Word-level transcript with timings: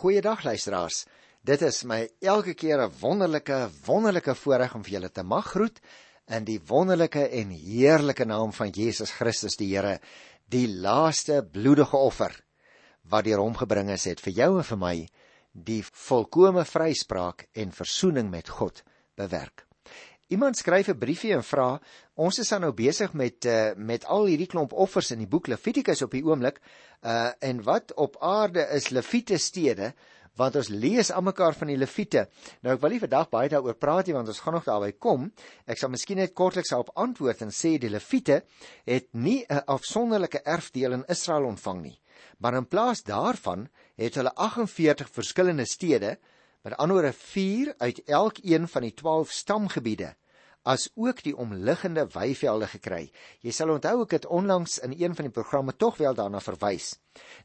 Goeiedag 0.00 0.46
luisteraars. 0.48 1.02
Dit 1.44 1.60
is 1.60 1.82
my 1.84 2.06
elke 2.24 2.54
keer 2.54 2.80
'n 2.80 2.92
wonderlike, 3.00 3.68
wonderlike 3.84 4.34
voorreg 4.34 4.74
om 4.74 4.84
vir 4.84 4.92
julle 4.92 5.10
te 5.12 5.22
mag 5.22 5.50
groet 5.52 5.80
in 6.26 6.44
die 6.44 6.60
wonderlike 6.66 7.28
en 7.28 7.50
heerlike 7.50 8.24
naam 8.24 8.52
van 8.52 8.70
Jesus 8.70 9.10
Christus 9.10 9.56
die 9.56 9.76
Here, 9.76 10.00
die 10.48 10.68
laaste 10.68 11.42
bloedige 11.52 11.96
offer 11.96 12.32
wat 13.02 13.24
deur 13.24 13.44
hom 13.44 13.54
gebring 13.54 13.90
is 13.90 14.04
het 14.04 14.20
vir 14.20 14.32
jou 14.32 14.56
en 14.56 14.64
vir 14.64 14.78
my 14.78 15.08
die 15.52 15.82
volkomme 15.84 16.64
vryspraak 16.64 17.48
en 17.52 17.70
verzoening 17.70 18.30
met 18.30 18.48
God 18.48 18.82
bewerk. 19.16 19.66
Iemand 20.30 20.56
skryf 20.56 20.86
'n 20.88 20.98
briefie 20.98 21.32
en 21.34 21.42
vra, 21.42 21.80
ons 22.14 22.36
is 22.38 22.50
nou 22.50 22.70
besig 22.72 23.12
met 23.18 23.44
uh, 23.50 23.72
met 23.74 24.04
al 24.04 24.28
hierdie 24.30 24.46
klomp 24.46 24.72
offers 24.72 25.10
in 25.10 25.18
die 25.18 25.26
boek 25.26 25.48
Levitikus 25.50 26.02
op 26.06 26.12
die 26.14 26.22
oomblik, 26.22 26.60
uh 27.02 27.32
en 27.40 27.62
wat 27.66 27.90
op 27.98 28.14
aarde 28.22 28.62
is 28.76 28.92
Levite 28.94 29.38
stede? 29.38 29.92
Want 30.38 30.54
ons 30.56 30.68
lees 30.68 31.10
almekaar 31.10 31.54
van 31.58 31.72
die 31.72 31.76
Lewiete. 31.76 32.28
Nou 32.62 32.76
ek 32.76 32.84
wil 32.84 32.94
nie 32.94 33.00
vandag 33.02 33.26
baie 33.32 33.50
daaroor 33.50 33.74
praat 33.74 34.06
nie 34.06 34.14
want 34.14 34.30
ons 34.30 34.38
gaan 34.44 34.54
nog 34.54 34.68
daarby 34.68 34.92
kom. 34.92 35.32
Ek 35.66 35.82
sal 35.82 35.90
miskien 35.90 36.22
net 36.22 36.32
kortliks 36.32 36.70
daarop 36.70 36.94
antwoord 36.94 37.42
en 37.42 37.50
sê 37.50 37.74
die 37.82 37.90
Lewiete 37.90 38.44
het 38.86 39.08
nie 39.12 39.44
'n 39.50 39.64
afsonderlike 39.66 40.44
erfdeel 40.44 40.92
in 40.92 41.04
Israel 41.08 41.50
ontvang 41.50 41.82
nie. 41.82 42.00
Maar 42.38 42.54
in 42.54 42.68
plaas 42.68 43.02
daarvan 43.02 43.68
het 43.96 44.14
hulle 44.14 44.34
48 44.34 45.10
verskillende 45.10 45.66
stede, 45.66 46.18
met 46.62 46.76
ander 46.76 46.96
woorde 46.96 47.12
4 47.12 47.74
uit 47.78 48.02
elkeen 48.04 48.68
van 48.68 48.82
die 48.82 48.94
12 48.94 49.30
stamgebiede 49.30 50.14
as 50.62 50.90
ook 50.94 51.22
die 51.24 51.36
omliggende 51.36 52.06
weivelde 52.12 52.66
gekry. 52.66 53.10
Jy 53.40 53.52
sal 53.54 53.72
onthou 53.72 54.02
ek 54.04 54.18
het 54.18 54.26
onlangs 54.26 54.78
in 54.84 54.92
een 54.92 55.14
van 55.16 55.28
die 55.28 55.34
programme 55.34 55.76
tog 55.76 55.96
wel 55.96 56.14
daarna 56.14 56.40
verwys. 56.40 56.98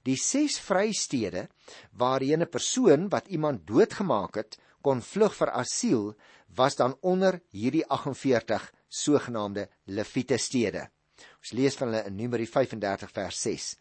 Die 0.04 0.18
ses 0.20 0.60
vrystede 0.60 1.48
waarheen 1.92 2.42
'n 2.42 2.50
persoon 2.50 3.10
wat 3.10 3.28
iemand 3.28 3.68
doodgemaak 3.68 4.36
het, 4.36 4.58
kon 4.82 5.02
vlug 5.02 5.34
vir 5.34 5.52
asiel, 5.52 6.16
was 6.56 6.76
dan 6.76 6.98
onder 7.02 7.42
hierdie 7.52 7.86
48 7.88 8.72
sogenaamde 8.88 9.70
Lewiete 9.86 10.38
stede. 10.38 10.90
Ons 11.40 11.52
lees 11.52 11.76
van 11.76 11.88
hulle 11.88 12.06
in 12.06 12.16
Numeri 12.16 12.48
35 12.48 13.12
vers 13.12 13.42
6. 13.42 13.78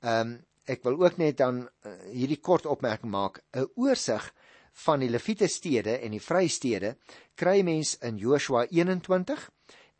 Ehm 0.00 0.20
um, 0.20 0.38
ek 0.70 0.84
wil 0.84 1.00
ook 1.02 1.16
net 1.18 1.36
dan 1.40 1.64
uh, 1.64 1.92
hierdie 2.12 2.38
kort 2.38 2.66
opmerking 2.66 3.10
maak, 3.10 3.40
'n 3.52 3.66
oorsig 3.74 4.32
van 4.72 5.00
die 5.00 5.10
Lewiete 5.10 5.48
stede 5.48 5.98
en 5.98 6.10
die 6.10 6.22
vrystede 6.22 6.96
kry 7.34 7.62
mens 7.62 7.96
in 8.06 8.18
Joshua 8.18 8.66
21 8.70 9.50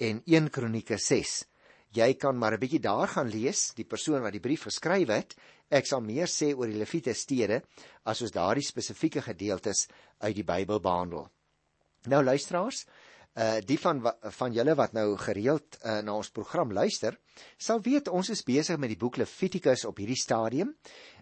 en 0.01 0.23
1 0.25 0.51
Kronieke 0.51 0.99
6. 0.99 1.45
Jy 1.91 2.15
kan 2.15 2.39
maar 2.39 2.55
'n 2.55 2.61
bietjie 2.61 2.81
daar 2.81 3.09
gaan 3.09 3.29
lees, 3.29 3.73
die 3.75 3.85
persoon 3.85 4.23
wat 4.23 4.33
die 4.33 4.41
brief 4.41 4.63
geskryf 4.63 5.09
het. 5.09 5.35
Ek 5.71 5.87
sal 5.87 6.01
meer 6.01 6.27
sê 6.27 6.55
oor 6.55 6.67
die 6.67 6.79
Lewiete 6.79 7.15
stede 7.15 7.63
as 8.05 8.23
ons 8.23 8.31
daardie 8.31 8.65
spesifieke 8.65 9.23
gedeeltes 9.23 9.89
uit 10.19 10.35
die 10.35 10.45
Bybel 10.45 10.81
behandel. 10.81 11.29
Nou 12.07 12.23
luisteraars, 12.25 12.87
uh 13.35 13.59
die 13.67 13.79
van 13.79 14.03
van 14.23 14.53
julle 14.53 14.75
wat 14.75 14.93
nou 14.93 15.17
gereeld 15.17 15.79
uh, 15.85 16.01
na 16.03 16.15
ons 16.15 16.31
program 16.31 16.73
luister, 16.73 17.19
sal 17.59 17.81
weet 17.81 18.09
ons 18.09 18.31
is 18.31 18.43
besig 18.43 18.79
met 18.79 18.89
die 18.89 18.99
boek 18.99 19.17
Levitikus 19.17 19.85
op 19.85 19.99
hierdie 19.99 20.19
stadium. 20.19 20.75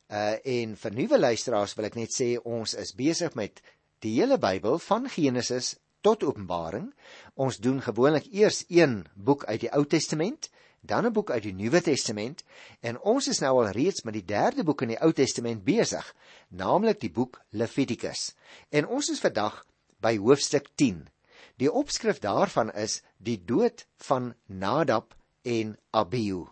Uh 0.09 0.39
en 0.45 0.77
vir 0.81 0.95
nuwe 0.97 1.19
luisteraars 1.19 1.75
wil 1.77 1.85
ek 1.85 1.97
net 1.99 2.15
sê 2.17 2.31
ons 2.41 2.73
is 2.81 2.95
besig 2.97 3.35
met 3.37 3.61
die 4.01 4.15
hele 4.17 4.39
Bybel 4.41 4.79
van 4.81 5.09
Genesis 5.13 5.75
tot 6.01 6.25
Openbaring. 6.25 6.95
Ons 7.37 7.59
doen 7.61 7.83
gewoonlik 7.85 8.31
eers 8.33 8.63
een 8.73 9.03
boek 9.15 9.45
uit 9.45 9.67
die 9.67 9.73
Ou 9.77 9.85
Testament, 9.85 10.49
dan 10.81 11.07
'n 11.07 11.13
boek 11.13 11.31
uit 11.31 11.43
die 11.43 11.53
Nuwe 11.53 11.81
Testament 11.81 12.45
en 12.81 13.01
ons 13.01 13.29
is 13.29 13.41
nou 13.41 13.53
al 13.61 13.71
reeds 13.77 14.03
met 14.05 14.15
die 14.15 14.25
derde 14.25 14.65
boek 14.65 14.83
in 14.83 14.95
die 14.95 15.03
Ou 15.03 15.13
Testament 15.13 15.65
besig, 15.65 16.15
naamlik 16.49 17.01
die 17.01 17.13
boek 17.13 17.41
Levitikus. 17.51 18.35
En 18.71 18.87
ons 18.87 19.09
is 19.09 19.21
vandag 19.21 19.65
by 20.01 20.17
hoofstuk 20.17 20.69
10. 20.75 21.09
Die 21.57 21.73
opskrif 21.73 22.19
daarvan 22.19 22.71
is 22.71 23.03
die 23.19 23.45
dood 23.45 23.87
van 23.97 24.35
Nadab 24.47 25.15
en 25.43 25.77
Abihu. 25.91 26.47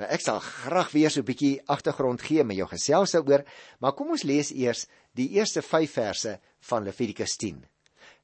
Nou 0.00 0.08
ek 0.08 0.22
sal 0.24 0.40
graag 0.40 0.92
weer 0.96 1.10
so 1.10 1.20
'n 1.20 1.28
bietjie 1.30 1.60
agtergrond 1.66 2.22
gee 2.22 2.44
met 2.44 2.56
jou 2.56 2.68
gesels 2.68 3.12
daaroor, 3.12 3.44
maar 3.80 3.92
kom 3.92 4.10
ons 4.10 4.22
lees 4.22 4.50
eers 4.52 4.86
die 5.12 5.28
eerste 5.36 5.62
5 5.62 5.92
verse 5.92 6.38
van 6.60 6.84
Levitikus 6.84 7.36
10. 7.36 7.64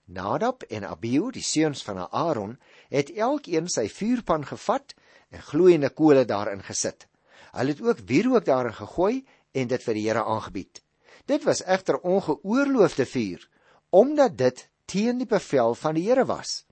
Nadab 0.06 0.62
en 0.68 0.84
Abihu, 0.84 1.30
die 1.32 1.42
seuns 1.42 1.82
van 1.82 1.98
Aaron, 2.10 2.58
het 2.88 3.10
elkeen 3.10 3.68
sy 3.68 3.88
vuurpan 3.88 4.44
gevat 4.46 4.94
en 5.30 5.42
gloeiende 5.42 5.90
kole 5.90 6.24
daarin 6.24 6.62
gesit. 6.62 7.06
Hulle 7.52 7.72
het 7.72 7.80
ook 7.80 8.04
wierook 8.08 8.44
daarin 8.44 8.74
gegooi 8.74 9.24
en 9.52 9.68
dit 9.68 9.82
vir 9.82 9.94
die 9.94 10.08
Here 10.08 10.24
aangebied. 10.24 10.82
Dit 11.26 11.44
was 11.44 11.64
egter 11.64 11.98
ongeoorloofde 11.98 13.06
vuur, 13.06 13.48
omdat 13.90 14.36
dit 14.36 14.68
teen 14.84 15.18
die 15.18 15.28
bevel 15.28 15.74
van 15.74 15.94
die 15.94 16.08
Here 16.08 16.24
was. 16.24 16.64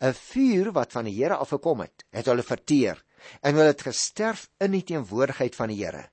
'n 0.00 0.14
Vuur 0.14 0.72
wat 0.72 0.92
van 0.92 1.04
die 1.04 1.14
Here 1.14 1.36
afgekom 1.36 1.80
het, 1.80 2.04
het 2.10 2.26
hulle 2.26 2.42
verteer 2.42 3.02
en 3.40 3.54
hulle 3.54 3.72
het 3.72 3.86
gesterf 3.86 4.48
in 4.60 4.72
die 4.72 4.84
teenwoordigheid 4.84 5.56
van 5.56 5.72
die 5.72 5.80
Here. 5.84 6.08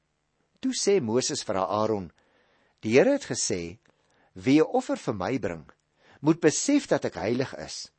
Toe 0.59 0.73
sê 0.73 1.01
Moses 1.01 1.43
vir 1.43 1.59
Aaron: 1.61 2.11
"Die 2.81 2.97
Here 2.97 3.11
het 3.11 3.25
gesê: 3.25 3.79
Wie 4.33 4.61
'n 4.61 4.71
offer 4.73 4.97
vir 4.97 5.13
my 5.13 5.39
bring, 5.39 5.65
moet 6.21 6.39
besef 6.39 6.87
dat 6.87 7.05
ek 7.05 7.15
heilig 7.15 7.53
is. 7.57 7.91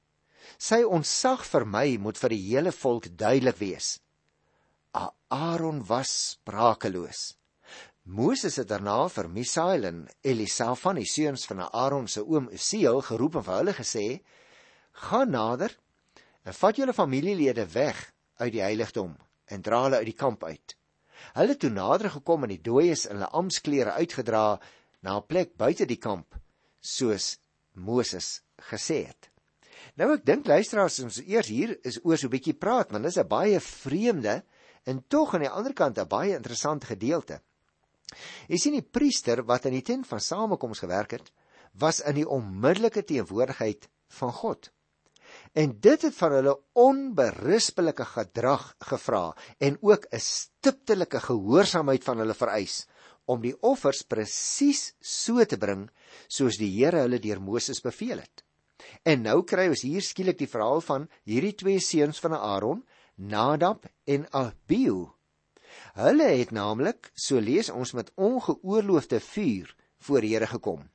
Sy 0.59 0.83
ontsag 0.83 1.45
vir 1.45 1.65
my 1.65 1.97
moet 1.97 2.19
vir 2.19 2.29
die 2.29 2.45
hele 2.49 2.73
volk 2.73 3.17
duidelik 3.17 3.57
wees." 3.57 4.01
Aaron 5.29 5.85
was 5.87 6.31
sprakeloos. 6.31 7.35
Moses 8.05 8.57
het 8.57 8.69
daarna 8.69 9.09
vir 9.09 9.29
Misael 9.29 9.85
en 9.85 10.05
Elisafan, 10.23 11.01
die 11.01 11.09
seuns 11.11 11.47
van 11.47 11.65
Aaron 11.67 12.07
se 12.09 12.23
oom 12.23 12.47
Usiel, 12.55 13.01
geroep 13.03 13.37
en 13.37 13.43
vir 13.43 13.57
hulle 13.57 13.75
gesê: 13.75 14.21
"Gaan 14.93 15.31
nader 15.31 15.77
en 16.45 16.55
vat 16.55 16.77
julle 16.77 16.95
familielede 16.95 17.67
weg 17.73 18.13
uit 18.37 18.53
die 18.53 18.65
heiligdom 18.65 19.15
en 19.47 19.63
dra 19.63 19.83
hulle 19.87 20.01
uit 20.03 20.11
die 20.11 20.19
kamp 20.19 20.45
uit. 20.45 20.75
Hulle 21.37 21.57
toe 21.57 21.71
nader 21.71 22.11
gekom 22.11 22.45
en 22.45 22.53
die 22.53 22.63
dooies 22.63 23.07
in 23.07 23.17
hulle 23.17 23.31
ampsklere 23.41 23.97
uitgedra 24.01 24.59
na 25.03 25.17
'n 25.17 25.27
plek 25.27 25.57
buite 25.57 25.87
die 25.87 26.01
kamp 26.01 26.37
soos 26.81 27.39
Moses 27.75 28.43
gesê 28.71 29.07
het. 29.07 29.31
Nou 29.97 30.13
ek 30.15 30.25
dink 30.25 30.47
luisteraars 30.47 31.01
ons 31.01 31.21
eers 31.25 31.49
hier 31.49 31.77
is 31.85 31.99
oor 32.05 32.17
so 32.17 32.27
'n 32.27 32.35
bietjie 32.37 32.59
praat 32.59 32.91
want 32.91 33.05
dit 33.05 33.13
is 33.13 33.19
'n 33.19 33.29
baie 33.29 33.61
vreemde 33.61 34.43
en 34.85 35.05
tog 35.09 35.35
aan 35.35 35.47
die 35.47 35.57
ander 35.59 35.73
kant 35.73 35.99
'n 35.99 36.09
baie 36.09 36.35
interessante 36.35 36.87
gedeelte. 36.87 37.41
Jy 38.49 38.57
sien 38.57 38.73
die 38.73 38.83
priester 38.83 39.43
wat 39.45 39.65
in 39.67 39.73
die 39.73 39.83
tent 39.83 40.07
van 40.07 40.21
samekoms 40.21 40.79
gewerk 40.79 41.11
het, 41.11 41.33
was 41.73 42.01
in 42.01 42.15
die 42.15 42.29
onmiddellike 42.29 43.05
teenwoordigheid 43.05 43.89
van 44.09 44.33
God 44.33 44.71
en 45.57 45.73
dit 45.81 46.03
het 46.05 46.17
van 46.19 46.35
hulle 46.37 46.53
onberispelike 46.77 48.05
gedrag 48.11 48.65
gevra 48.91 49.25
en 49.59 49.79
ook 49.81 50.05
'n 50.13 50.21
stiptelike 50.21 51.21
gehoorsaamheid 51.21 52.05
van 52.05 52.19
hulle 52.19 52.35
vereis 52.35 52.87
om 53.25 53.41
die 53.41 53.57
offers 53.61 54.03
presies 54.03 54.95
so 55.01 55.45
te 55.45 55.57
bring 55.57 55.89
soos 56.29 56.59
die 56.61 56.71
Here 56.77 57.01
hulle 57.07 57.19
deur 57.19 57.41
Moses 57.41 57.81
beveel 57.81 58.19
het. 58.19 58.45
En 59.03 59.23
nou 59.23 59.43
kry 59.43 59.69
ons 59.69 59.83
hier 59.83 60.03
skielik 60.03 60.39
die 60.39 60.51
verhaal 60.51 60.81
van 60.81 61.09
hierdie 61.25 61.55
twee 61.55 61.81
seuns 61.81 62.21
van 62.21 62.33
Aaron, 62.33 62.85
Nadab 63.17 63.87
en 64.05 64.27
Abihu. 64.33 65.07
Hulle 65.95 66.29
het 66.39 66.51
naamlik, 66.51 67.11
so 67.15 67.41
lees 67.41 67.71
ons 67.71 67.93
met 67.93 68.13
ongeoorloofde 68.15 69.21
vuur 69.21 69.75
voor 69.99 70.21
die 70.21 70.35
Here 70.35 70.47
gekom. 70.47 70.91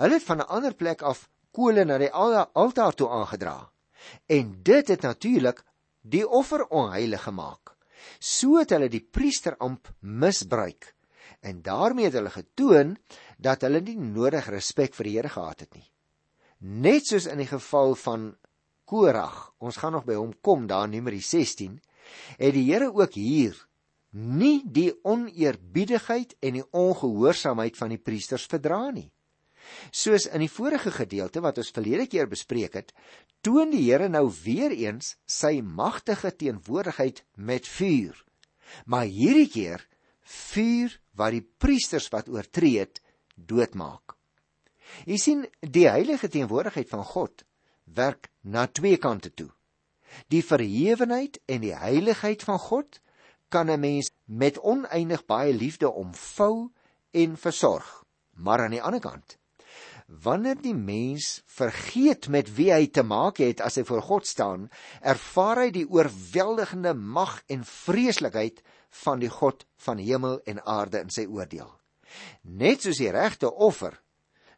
Hulle 0.00 0.14
het 0.14 0.24
van 0.24 0.38
'n 0.38 0.48
ander 0.48 0.74
plek 0.74 1.02
af 1.02 1.28
kole 1.50 1.84
na 1.84 1.98
die 1.98 2.10
altaar 2.10 2.94
toe 2.94 3.08
aangedra. 3.08 3.72
En 4.26 4.56
dit 4.62 4.88
het 4.88 5.02
natuurlik 5.02 5.62
die 6.02 6.24
offer 6.28 6.66
onheilig 6.66 7.22
gemaak. 7.22 7.76
So 8.18 8.58
het 8.58 8.74
hulle 8.74 8.90
die 8.90 9.04
priesteramp 9.04 9.88
misbruik 10.00 10.94
en 11.42 11.62
daarmee 11.62 12.06
het 12.06 12.16
hulle 12.18 12.30
getoon 12.30 12.96
dat 13.38 13.64
hulle 13.66 13.80
nie 13.82 13.98
nodig 13.98 14.46
respek 14.50 14.94
vir 14.94 15.08
die 15.08 15.16
Here 15.16 15.30
gehad 15.32 15.64
het 15.64 15.74
nie. 15.74 15.88
Net 16.62 17.08
soos 17.10 17.26
in 17.26 17.42
die 17.42 17.50
geval 17.50 17.96
van 17.98 18.28
Korag, 18.86 19.52
ons 19.58 19.78
gaan 19.80 19.96
nog 19.96 20.06
by 20.06 20.14
hom 20.18 20.34
kom 20.44 20.66
daar 20.70 20.86
in 20.86 20.98
Numeri 20.98 21.22
16, 21.22 21.78
het 22.38 22.54
die 22.54 22.66
Here 22.68 22.92
ook 22.92 23.18
hier 23.18 23.56
nie 24.12 24.60
die 24.68 24.90
oneerbiedigheid 25.08 26.36
en 26.44 26.58
die 26.58 26.66
ongehoorsaamheid 26.76 27.78
van 27.80 27.94
die 27.94 28.02
priesters 28.02 28.44
verdra 28.46 28.90
nie. 28.92 29.08
Soos 29.90 30.26
in 30.26 30.42
die 30.44 30.50
vorige 30.50 30.90
gedeelte 30.90 31.42
wat 31.44 31.58
ons 31.58 31.72
verlede 31.74 32.06
keer 32.06 32.28
bespreek 32.30 32.74
het, 32.74 32.92
toon 33.42 33.70
die 33.74 33.84
Here 33.88 34.08
nou 34.08 34.28
weer 34.44 34.70
eens 34.70 35.16
sy 35.26 35.60
magtige 35.60 36.32
teenwoordigheid 36.36 37.24
met 37.36 37.68
vuur. 37.68 38.16
Maar 38.86 39.08
hierdie 39.10 39.48
keer 39.50 39.86
vuur 40.22 40.98
wat 41.18 41.34
die 41.36 41.46
priesters 41.58 42.08
wat 42.12 42.28
oortree 42.28 42.78
het 42.80 43.02
doodmaak. 43.36 44.16
Jy 45.08 45.18
sien, 45.18 45.46
die 45.60 45.88
heilige 45.88 46.28
teenwoordigheid 46.28 46.88
van 46.90 47.04
God 47.04 47.44
werk 47.84 48.30
na 48.42 48.66
twee 48.66 48.98
kante 49.00 49.32
toe. 49.34 49.50
Die 50.28 50.42
verhewenheid 50.44 51.38
en 51.48 51.62
die 51.64 51.74
heiligheid 51.76 52.44
van 52.44 52.60
God 52.60 53.00
kan 53.48 53.70
'n 53.70 53.80
mens 53.80 54.10
met 54.24 54.60
oneindig 54.60 55.24
baie 55.26 55.52
liefde 55.52 55.90
omvou 55.90 56.70
en 57.10 57.36
versorg. 57.36 58.04
Maar 58.30 58.64
aan 58.64 58.70
die 58.70 58.82
ander 58.82 59.00
kant, 59.00 59.38
wanneer 60.20 60.58
die 60.60 60.74
mens 60.76 61.40
vergeet 61.48 62.28
met 62.28 62.50
wie 62.56 62.70
hy 62.72 62.86
te 62.92 63.04
maak 63.06 63.40
het 63.40 63.62
as 63.64 63.78
hy 63.80 63.84
voor 63.88 64.02
God 64.04 64.28
staan, 64.28 64.68
ervaar 65.00 65.64
hy 65.64 65.70
die 65.72 65.86
oorweldigende 65.88 66.92
mag 66.94 67.38
en 67.48 67.64
vreeslikheid 67.64 68.60
van 69.02 69.22
die 69.22 69.32
God 69.32 69.64
van 69.86 70.02
hemel 70.02 70.40
en 70.44 70.60
aarde 70.68 71.00
in 71.00 71.12
sy 71.12 71.24
oordeel. 71.24 71.70
Net 72.44 72.84
soos 72.84 73.00
die 73.00 73.12
regte 73.12 73.48
offer 73.48 73.96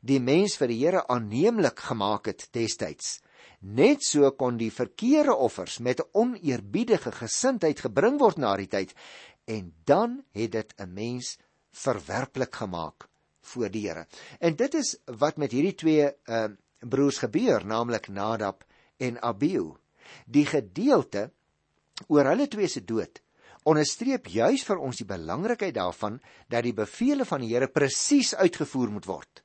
die 0.04 0.20
mens 0.20 0.58
vir 0.60 0.68
die 0.68 0.80
Here 0.82 1.04
aanneemlik 1.08 1.78
gemaak 1.86 2.26
het 2.28 2.48
destyds, 2.52 3.22
net 3.62 4.04
so 4.04 4.28
kon 4.36 4.58
die 4.60 4.72
verkeerde 4.74 5.32
offers 5.32 5.78
met 5.80 6.02
oneerbiedige 6.12 7.14
gesindheid 7.14 7.80
gebring 7.80 8.18
word 8.20 8.42
na 8.42 8.52
die 8.60 8.68
tyd 8.68 8.92
en 9.48 9.72
dan 9.88 10.20
het 10.36 10.52
dit 10.52 10.74
'n 10.76 10.92
mens 10.92 11.38
verwerplik 11.72 12.54
gemaak 12.54 13.08
voor 13.44 13.70
die 13.70 13.86
Here. 13.88 14.06
En 14.40 14.56
dit 14.56 14.74
is 14.74 14.96
wat 15.20 15.36
met 15.36 15.52
hierdie 15.52 15.74
twee 15.74 16.10
uh 16.26 16.46
broers 16.84 17.18
gebeur, 17.18 17.64
naamlik 17.64 18.10
Nadab 18.12 18.64
en 19.00 19.16
Abihu. 19.22 19.70
Die 20.28 20.44
gedeelte 20.44 21.30
oor 22.12 22.28
hulle 22.28 22.44
twee 22.48 22.68
se 22.68 22.82
dood 22.84 23.24
onderstreep 23.64 24.28
juis 24.28 24.64
vir 24.66 24.80
ons 24.84 25.00
die 25.00 25.08
belangrikheid 25.08 25.74
daarvan 25.76 26.18
dat 26.52 26.66
die 26.66 26.76
beveelings 26.76 27.30
van 27.30 27.44
die 27.44 27.52
Here 27.54 27.68
presies 27.72 28.34
uitgevoer 28.36 28.92
moet 28.92 29.08
word. 29.08 29.42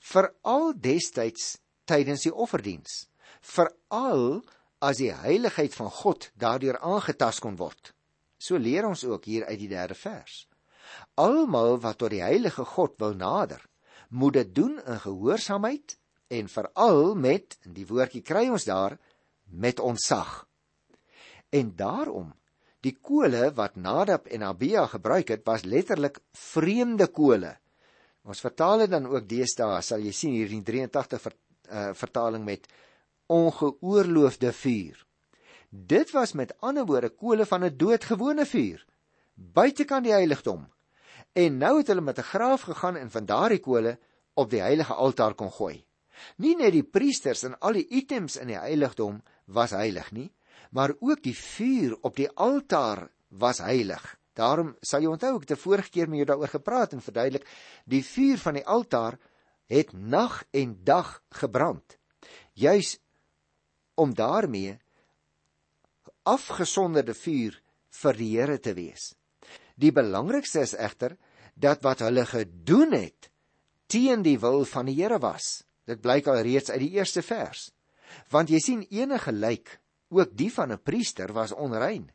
Veral 0.00 0.72
destyds 0.74 1.58
tydens 1.86 2.24
die 2.26 2.34
offerdiens, 2.34 3.06
veral 3.40 4.40
as 4.80 5.00
die 5.02 5.12
heiligheid 5.12 5.74
van 5.76 5.90
God 5.92 6.30
daardeur 6.34 6.78
aangetast 6.80 7.42
kon 7.44 7.58
word. 7.60 7.92
So 8.40 8.56
leer 8.56 8.88
ons 8.88 9.04
ook 9.04 9.26
hier 9.28 9.46
uit 9.46 9.58
die 9.60 9.70
derde 9.70 9.94
vers. 9.94 10.46
Almal 11.14 11.78
wat 11.82 11.98
tot 12.00 12.12
die 12.14 12.22
heilige 12.22 12.64
God 12.64 12.96
wil 13.02 13.14
nader, 13.14 13.62
moet 14.08 14.38
dit 14.40 14.54
doen 14.54 14.78
in 14.80 15.00
gehoorsaamheid 15.00 15.96
en 16.30 16.48
veral 16.48 17.14
met, 17.14 17.56
en 17.66 17.74
die 17.74 17.86
woordjie 17.86 18.22
kry 18.22 18.48
ons 18.48 18.66
daar, 18.68 18.96
met 19.44 19.80
ontzag. 19.80 20.46
En 21.50 21.72
daarom 21.76 22.30
die 22.80 22.94
kole 23.02 23.50
wat 23.54 23.76
Nadab 23.76 24.28
en 24.32 24.46
Abia 24.46 24.86
gebruik 24.88 25.28
het, 25.34 25.42
was 25.44 25.66
letterlik 25.68 26.20
vreemde 26.32 27.10
kole. 27.12 27.56
Ons 28.24 28.40
vertaal 28.40 28.84
dit 28.84 28.92
dan 28.92 29.08
ook 29.10 29.26
deesdae, 29.28 29.80
sal 29.84 30.00
jy 30.04 30.12
sien 30.16 30.32
hier 30.36 30.52
in 30.54 30.64
83 30.64 31.20
ver, 31.20 31.36
uh, 31.68 31.90
vertaling 31.98 32.44
met 32.44 32.68
ongeoorloofde 33.30 34.52
vuur. 34.52 35.04
Dit 35.70 36.10
was 36.16 36.32
met 36.32 36.54
ander 36.60 36.86
woorde 36.86 37.10
kole 37.10 37.46
van 37.46 37.64
'n 37.64 37.76
doodgewone 37.76 38.46
vuur 38.46 38.86
buitekant 39.40 40.04
die 40.04 40.12
heiligdom. 40.12 40.66
En 41.32 41.58
nou 41.58 41.76
het 41.78 41.86
hulle 41.86 42.00
met 42.00 42.18
'n 42.18 42.30
graaf 42.32 42.62
gegaan 42.62 42.96
en 42.96 43.10
van 43.10 43.26
daardie 43.26 43.60
kole 43.60 43.98
op 44.34 44.50
die 44.50 44.60
heilige 44.60 44.94
altaar 44.94 45.34
kon 45.34 45.50
gooi. 45.52 45.84
Nie 46.36 46.56
net 46.56 46.72
die 46.72 46.84
priesters 46.84 47.42
en 47.42 47.58
al 47.58 47.72
die 47.72 47.86
items 47.88 48.36
in 48.36 48.46
die 48.46 48.58
heiligdom 48.58 49.22
was 49.44 49.70
heilig 49.70 50.12
nie, 50.12 50.32
maar 50.70 50.94
ook 51.00 51.22
die 51.22 51.36
vuur 51.36 51.98
op 52.00 52.16
die 52.16 52.28
altaar 52.28 53.10
was 53.28 53.58
heilig. 53.58 54.16
Daarom 54.32 54.76
sal 54.80 55.02
jy 55.02 55.10
onthou 55.10 55.34
ek 55.36 55.40
het 55.40 55.54
die 55.54 55.64
vorige 55.64 55.90
keer 55.90 56.08
met 56.08 56.22
jou 56.22 56.26
daaroor 56.26 56.48
gepraat 56.48 56.92
en 56.92 57.02
verduidelik, 57.04 57.46
die 57.84 58.04
vuur 58.04 58.38
van 58.38 58.54
die 58.54 58.66
altaar 58.66 59.18
het 59.70 59.92
nag 59.92 60.44
en 60.50 60.78
dag 60.84 61.22
gebrand. 61.28 61.98
Juis 62.52 62.98
om 63.94 64.14
daarmee 64.14 64.78
afgesonderde 66.22 67.14
vuur 67.14 67.56
vir 68.02 68.16
die 68.16 68.30
Here 68.36 68.58
te 68.58 68.74
wees. 68.74 69.14
Die 69.80 69.92
belangrikste 69.96 70.60
is 70.66 70.76
egter 70.76 71.16
dat 71.56 71.82
wat 71.82 72.02
hulle 72.04 72.26
gedoen 72.28 72.92
het 72.92 73.30
teen 73.90 74.22
die 74.22 74.38
wil 74.38 74.64
van 74.68 74.86
die 74.86 74.96
Here 75.00 75.18
was. 75.18 75.64
Dit 75.88 76.02
blyk 76.04 76.28
al 76.30 76.44
reeds 76.46 76.70
uit 76.70 76.82
die 76.84 76.94
eerste 76.98 77.22
vers. 77.26 77.70
Want 78.30 78.50
jy 78.52 78.60
sien 78.62 78.82
enige 78.90 79.32
lijk, 79.32 79.80
ook 80.10 80.36
die 80.36 80.50
van 80.52 80.72
'n 80.72 80.82
priester 80.82 81.32
was 81.32 81.52
onrein. 81.52 82.10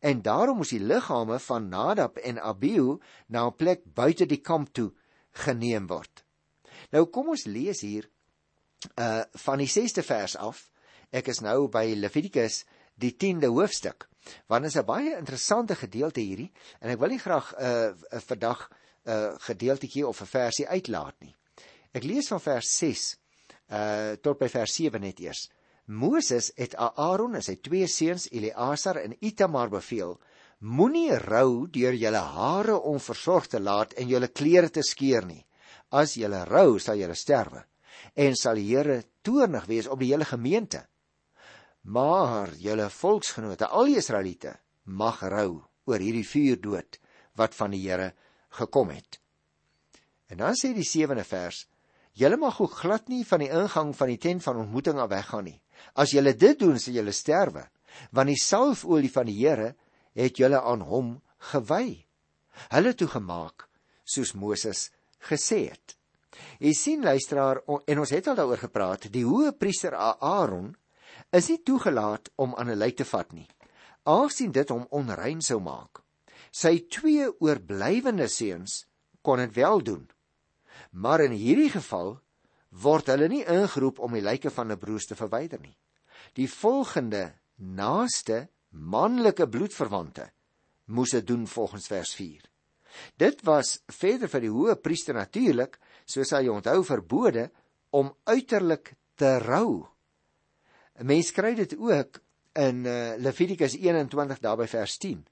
En 0.00 0.22
daarom 0.22 0.56
moes 0.56 0.74
die 0.74 0.80
liggame 0.80 1.38
van 1.38 1.68
Nadab 1.68 2.16
en 2.16 2.42
Abihu 2.42 2.98
na 3.26 3.46
'n 3.46 3.56
plek 3.56 3.80
buite 3.84 4.26
die 4.26 4.40
kamp 4.40 4.72
toe 4.72 4.92
geneem 5.30 5.86
word. 5.86 6.24
Nou 6.90 7.06
kom 7.06 7.28
ons 7.28 7.44
lees 7.44 7.80
hier 7.80 8.10
uh 8.96 9.22
van 9.32 9.58
die 9.58 9.68
6ste 9.68 10.02
vers 10.02 10.36
af. 10.36 10.70
Ek 11.10 11.28
is 11.28 11.40
nou 11.40 11.68
by 11.68 11.94
Levitikus 11.96 12.64
die 12.94 13.16
10de 13.16 13.46
hoofstuk. 13.46 14.09
Want 14.46 14.64
is 14.64 14.76
'n 14.76 14.84
baie 14.84 15.16
interessante 15.16 15.74
gedeelte 15.74 16.20
hierdie 16.20 16.52
en 16.80 16.90
ek 16.90 16.98
wil 16.98 17.08
nie 17.08 17.22
graag 17.22 17.54
'n 17.54 17.64
uh, 17.64 18.18
'n 18.18 18.20
vandag 18.20 18.68
'n 18.68 19.10
uh, 19.10 19.34
gedeeltjie 19.38 20.06
of 20.06 20.20
'n 20.20 20.26
versie 20.26 20.68
uitlaat 20.68 21.16
nie. 21.20 21.36
Ek 21.92 22.04
lees 22.04 22.28
van 22.28 22.40
vers 22.40 22.76
6 22.78 23.16
uh 23.70 24.12
tot 24.22 24.38
by 24.38 24.48
vers 24.48 24.74
7 24.74 25.00
net 25.00 25.20
eers. 25.20 25.48
Moses 25.86 26.52
het 26.56 26.74
Aaron 26.76 27.34
en 27.34 27.42
sy 27.42 27.56
twee 27.56 27.86
seuns 27.86 28.28
Eleazar 28.30 28.96
en 28.96 29.16
Itamar 29.20 29.70
beveel: 29.70 30.20
Moenie 30.60 31.18
rou 31.18 31.66
deur 31.66 31.94
julle 31.94 32.22
hare 32.34 32.80
onversorg 32.80 33.46
te 33.46 33.60
laat 33.60 33.92
en 33.92 34.08
julle 34.08 34.28
klere 34.28 34.70
te 34.70 34.82
skeur 34.82 35.26
nie. 35.26 35.46
As 35.90 36.14
julle 36.14 36.44
rou, 36.44 36.78
sal 36.78 36.96
julle 36.96 37.14
sterwe 37.14 37.64
en 38.14 38.36
sal 38.36 38.58
die 38.58 38.68
Here 38.70 39.02
toornig 39.22 39.66
wees 39.66 39.88
op 39.88 40.00
die 40.00 40.10
hele 40.12 40.24
gemeente. 40.24 40.84
Maar 41.82 42.52
julle 42.60 42.90
volksgenote, 42.90 43.66
al 43.66 43.88
die 43.88 43.96
Israeliete, 44.00 44.56
mag 44.84 45.22
rou 45.22 45.62
oor 45.88 46.02
hierdie 46.02 46.26
vuurdood 46.26 46.98
wat 47.38 47.56
van 47.56 47.72
die 47.74 47.82
Here 47.86 48.12
gekom 48.60 48.90
het. 48.92 49.20
En 50.30 50.42
dan 50.42 50.56
sê 50.58 50.74
die 50.76 50.86
7de 50.86 51.24
vers: 51.24 51.64
Julle 52.12 52.36
mag 52.36 52.60
ook 52.60 52.76
glad 52.82 53.08
nie 53.08 53.24
van 53.26 53.42
die 53.42 53.50
ingang 53.50 53.94
van 53.96 54.10
die 54.10 54.18
tent 54.18 54.44
van 54.44 54.60
ontmoeting 54.64 54.98
af 55.00 55.10
weggaan 55.10 55.46
nie. 55.48 55.60
As 55.94 56.12
julle 56.12 56.34
dit 56.36 56.58
doen, 56.58 56.78
sal 56.78 56.98
julle 56.98 57.14
sterwe, 57.16 57.64
want 58.12 58.28
die 58.30 58.38
salfolie 58.38 59.10
van 59.10 59.26
die 59.30 59.38
Here 59.40 59.74
het 60.18 60.38
julle 60.38 60.60
aan 60.60 60.84
hom 60.84 61.14
gewy. 61.52 62.04
Hulle 62.74 62.92
toe 62.94 63.08
gemaak 63.08 63.68
soos 64.04 64.34
Moses 64.34 64.90
gesê 65.30 65.70
het. 65.70 65.96
Jy 66.60 66.72
sien 66.76 67.04
luisteraar 67.04 67.62
en 67.86 68.02
ons 68.02 68.12
het 68.12 68.28
al 68.28 68.36
daaroor 68.38 68.60
gepraat, 68.60 69.08
die 69.12 69.24
hoë 69.24 69.54
priester 69.58 69.94
Aaron 69.96 70.74
is 71.30 71.48
nie 71.48 71.62
toegelaat 71.62 72.30
om 72.36 72.54
aan 72.54 72.70
'n 72.70 72.78
lijk 72.78 72.96
te 72.96 73.04
vat 73.04 73.32
nie. 73.32 73.48
Aangesien 74.02 74.52
dit 74.52 74.68
hom 74.68 74.86
onrein 74.90 75.42
sou 75.42 75.60
maak. 75.60 76.02
Sy 76.50 76.86
twee 76.88 77.28
oorblywende 77.40 78.28
seuns 78.28 78.86
kon 79.22 79.36
dit 79.36 79.54
wel 79.54 79.82
doen. 79.82 80.10
Maar 80.90 81.20
in 81.20 81.32
hierdie 81.32 81.70
geval 81.70 82.20
word 82.70 83.06
hulle 83.06 83.28
nie 83.28 83.44
ingeroep 83.44 83.98
om 83.98 84.12
die 84.12 84.22
lyke 84.22 84.50
van 84.50 84.72
'n 84.72 84.78
broers 84.78 85.06
te 85.06 85.14
verwyder 85.14 85.60
nie. 85.60 85.76
Die 86.34 86.48
volgende 86.48 87.34
naaste 87.56 88.48
manlike 88.70 89.48
bloedverwante 89.48 90.30
moes 90.86 91.10
dit 91.10 91.26
doen 91.26 91.46
volgens 91.46 91.86
vers 91.86 92.14
4. 92.14 92.42
Dit 93.16 93.42
was 93.42 93.82
verder 93.86 94.28
vir 94.28 94.40
die 94.40 94.50
hoë 94.50 94.76
priester 94.82 95.14
natuurlik, 95.14 95.78
soos 96.04 96.30
hy 96.30 96.48
onthou 96.48 96.82
verbode 96.84 97.50
om 97.90 98.14
uiterlik 98.24 98.96
te 99.14 99.38
rou 99.38 99.86
'n 101.00 101.06
Mens 101.06 101.32
kry 101.32 101.54
dit 101.56 101.76
ook 101.78 102.20
in 102.52 102.84
uh, 102.84 103.16
Levitikus 103.16 103.76
21 103.76 104.38
daarby 104.38 104.66
vers 104.68 104.96
10. 105.00 105.24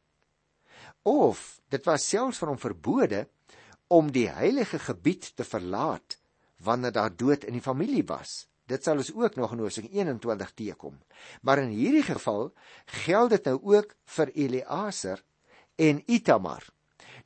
Of 1.03 1.61
dit 1.69 1.85
was 1.85 2.09
selfs 2.09 2.39
vir 2.41 2.49
hom 2.49 2.61
verbode 2.61 3.27
om 3.93 4.09
die 4.13 4.29
heilige 4.33 4.79
gebied 4.81 5.37
te 5.37 5.45
verlaat 5.45 6.17
wanneer 6.65 6.93
daar 6.93 7.13
dood 7.13 7.45
in 7.45 7.59
die 7.59 7.65
familie 7.65 8.05
was. 8.09 8.47
Dit 8.69 8.85
sal 8.85 9.01
ons 9.01 9.13
ook 9.13 9.37
nog 9.37 9.53
in 9.53 9.63
Hosea 9.65 9.89
21 9.93 10.51
teekom. 10.57 10.97
Maar 11.43 11.63
in 11.65 11.73
hierdie 11.73 12.05
geval 12.05 12.51
geld 13.05 13.31
dit 13.37 13.45
nou 13.45 13.59
ook 13.77 13.95
vir 14.17 14.33
Eleazar 14.35 15.23
en 15.77 16.03
Itamar. 16.07 16.65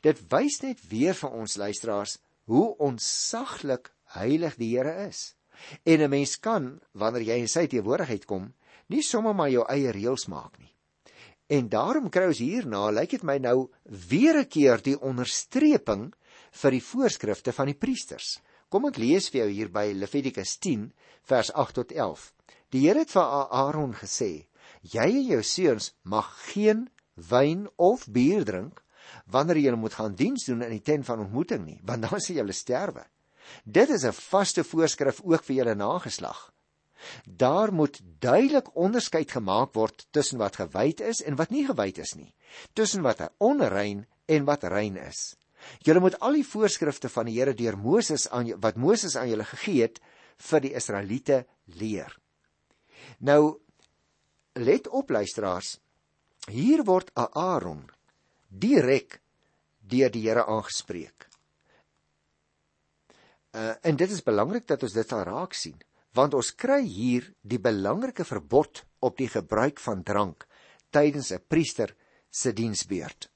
Dit 0.03 0.19
wys 0.31 0.61
net 0.63 0.83
weer 0.91 1.15
vir 1.15 1.31
ons 1.31 1.57
luisteraars 1.57 2.19
hoe 2.51 2.77
onsaglik 2.79 3.93
heilig 4.19 4.59
die 4.59 4.75
Here 4.77 5.07
is. 5.07 5.33
En 5.85 6.01
'n 6.01 6.11
mens 6.11 6.39
kan, 6.41 6.81
wanneer 6.93 7.23
jy 7.23 7.39
in 7.41 7.49
sy 7.49 7.67
teenwoordigheid 7.67 8.25
kom, 8.25 8.53
nie 8.89 9.03
sommer 9.03 9.35
maar 9.35 9.51
jou 9.51 9.65
eie 9.69 9.93
reëls 9.93 10.27
maak 10.29 10.59
nie. 10.59 10.73
En 11.53 11.69
daarom 11.69 12.09
kry 12.09 12.27
ons 12.31 12.39
hierna, 12.39 12.91
lyk 12.91 13.11
dit 13.11 13.23
my 13.23 13.39
nou 13.39 13.71
weer 13.85 14.39
'n 14.39 14.49
keer 14.49 14.83
die 14.83 14.99
onderstreping 15.01 16.13
vir 16.63 16.71
die 16.71 16.85
voorskrifte 16.85 17.53
van 17.53 17.67
die 17.67 17.79
priesters. 17.79 18.41
Kom 18.69 18.87
ek 18.87 18.97
lees 18.97 19.29
vir 19.29 19.43
jou 19.43 19.51
hier 19.51 19.69
by 19.69 19.93
Levitikus 19.93 20.57
10 20.59 20.93
vers 21.29 21.53
8 21.53 21.75
tot 21.75 21.93
11. 21.93 22.33
Die 22.73 22.87
Here 22.87 22.99
het 23.01 23.11
vir 23.11 23.23
Aaron 23.53 23.93
gesê: 23.93 24.47
"Jy 24.81 25.09
en 25.21 25.27
jou 25.27 25.43
seuns 25.43 25.93
mag 26.03 26.31
geen 26.53 26.89
wyn 27.15 27.69
of 27.77 28.07
bier 28.09 28.45
drink 28.45 28.83
wanneer 29.27 29.57
jy 29.57 29.75
moet 29.77 29.93
gaan 29.95 30.15
diens 30.15 30.47
doen 30.47 30.63
in 30.63 30.71
die 30.71 30.81
tent 30.81 31.05
van 31.05 31.21
ontmoeting 31.21 31.67
nie, 31.67 31.81
want 31.85 32.03
dan 32.03 32.21
sal 32.21 32.37
jy 32.37 32.53
sterwe." 32.53 33.05
Dit 33.65 33.89
is 33.89 34.05
'n 34.05 34.13
vaste 34.13 34.65
voorskrif 34.65 35.21
ook 35.25 35.45
vir 35.45 35.57
julle 35.57 35.75
nageslag. 35.75 36.53
Daar 37.25 37.73
moet 37.73 38.01
duidelik 38.19 38.77
onderskeid 38.77 39.31
gemaak 39.31 39.75
word 39.75 40.07
tussen 40.11 40.39
wat 40.39 40.57
gewyd 40.57 41.01
is 41.01 41.23
en 41.23 41.37
wat 41.37 41.51
nie 41.51 41.67
gewyd 41.67 41.99
is 41.99 42.15
nie, 42.15 42.35
tussen 42.73 43.03
wat 43.03 43.33
onrein 43.39 44.07
en 44.27 44.45
wat 44.45 44.63
rein 44.63 44.97
is. 44.97 45.37
Julle 45.79 46.01
moet 46.01 46.19
al 46.21 46.39
die 46.41 46.47
voorskrifte 46.47 47.09
van 47.09 47.27
die 47.27 47.39
Here 47.39 47.55
deur 47.55 47.79
Moses 47.79 48.29
aan 48.31 48.51
wat 48.61 48.77
Moses 48.77 49.17
aan 49.17 49.29
julle 49.31 49.47
gegee 49.47 49.83
het 49.83 50.01
vir 50.51 50.61
die 50.61 50.75
Israeliete 50.75 51.45
leer. 51.65 52.19
Nou 53.19 53.59
let 54.59 54.89
op 54.89 55.11
luisteraars. 55.11 55.79
Hier 56.51 56.83
word 56.85 57.13
Aaron 57.15 57.87
direk 58.49 59.21
deur 59.81 60.11
die 60.11 60.27
Here 60.27 60.47
aangespreek. 60.47 61.32
Uh, 63.53 63.75
en 63.85 63.97
dit 63.97 64.11
is 64.11 64.25
belangrik 64.25 64.65
dat 64.67 64.83
ons 64.83 64.95
dit 64.97 65.09
sal 65.09 65.27
raak 65.29 65.53
sien, 65.53 65.77
want 66.17 66.33
ons 66.35 66.55
kry 66.57 66.81
hier 66.85 67.27
die 67.45 67.61
belangrike 67.61 68.25
verbod 68.25 68.81
op 69.05 69.19
die 69.19 69.29
gebruik 69.29 69.81
van 69.81 70.03
drank 70.03 70.47
tydens 70.93 71.33
'n 71.33 71.45
priester 71.49 71.95
se 72.31 72.53
diensbeurt. 72.53 73.29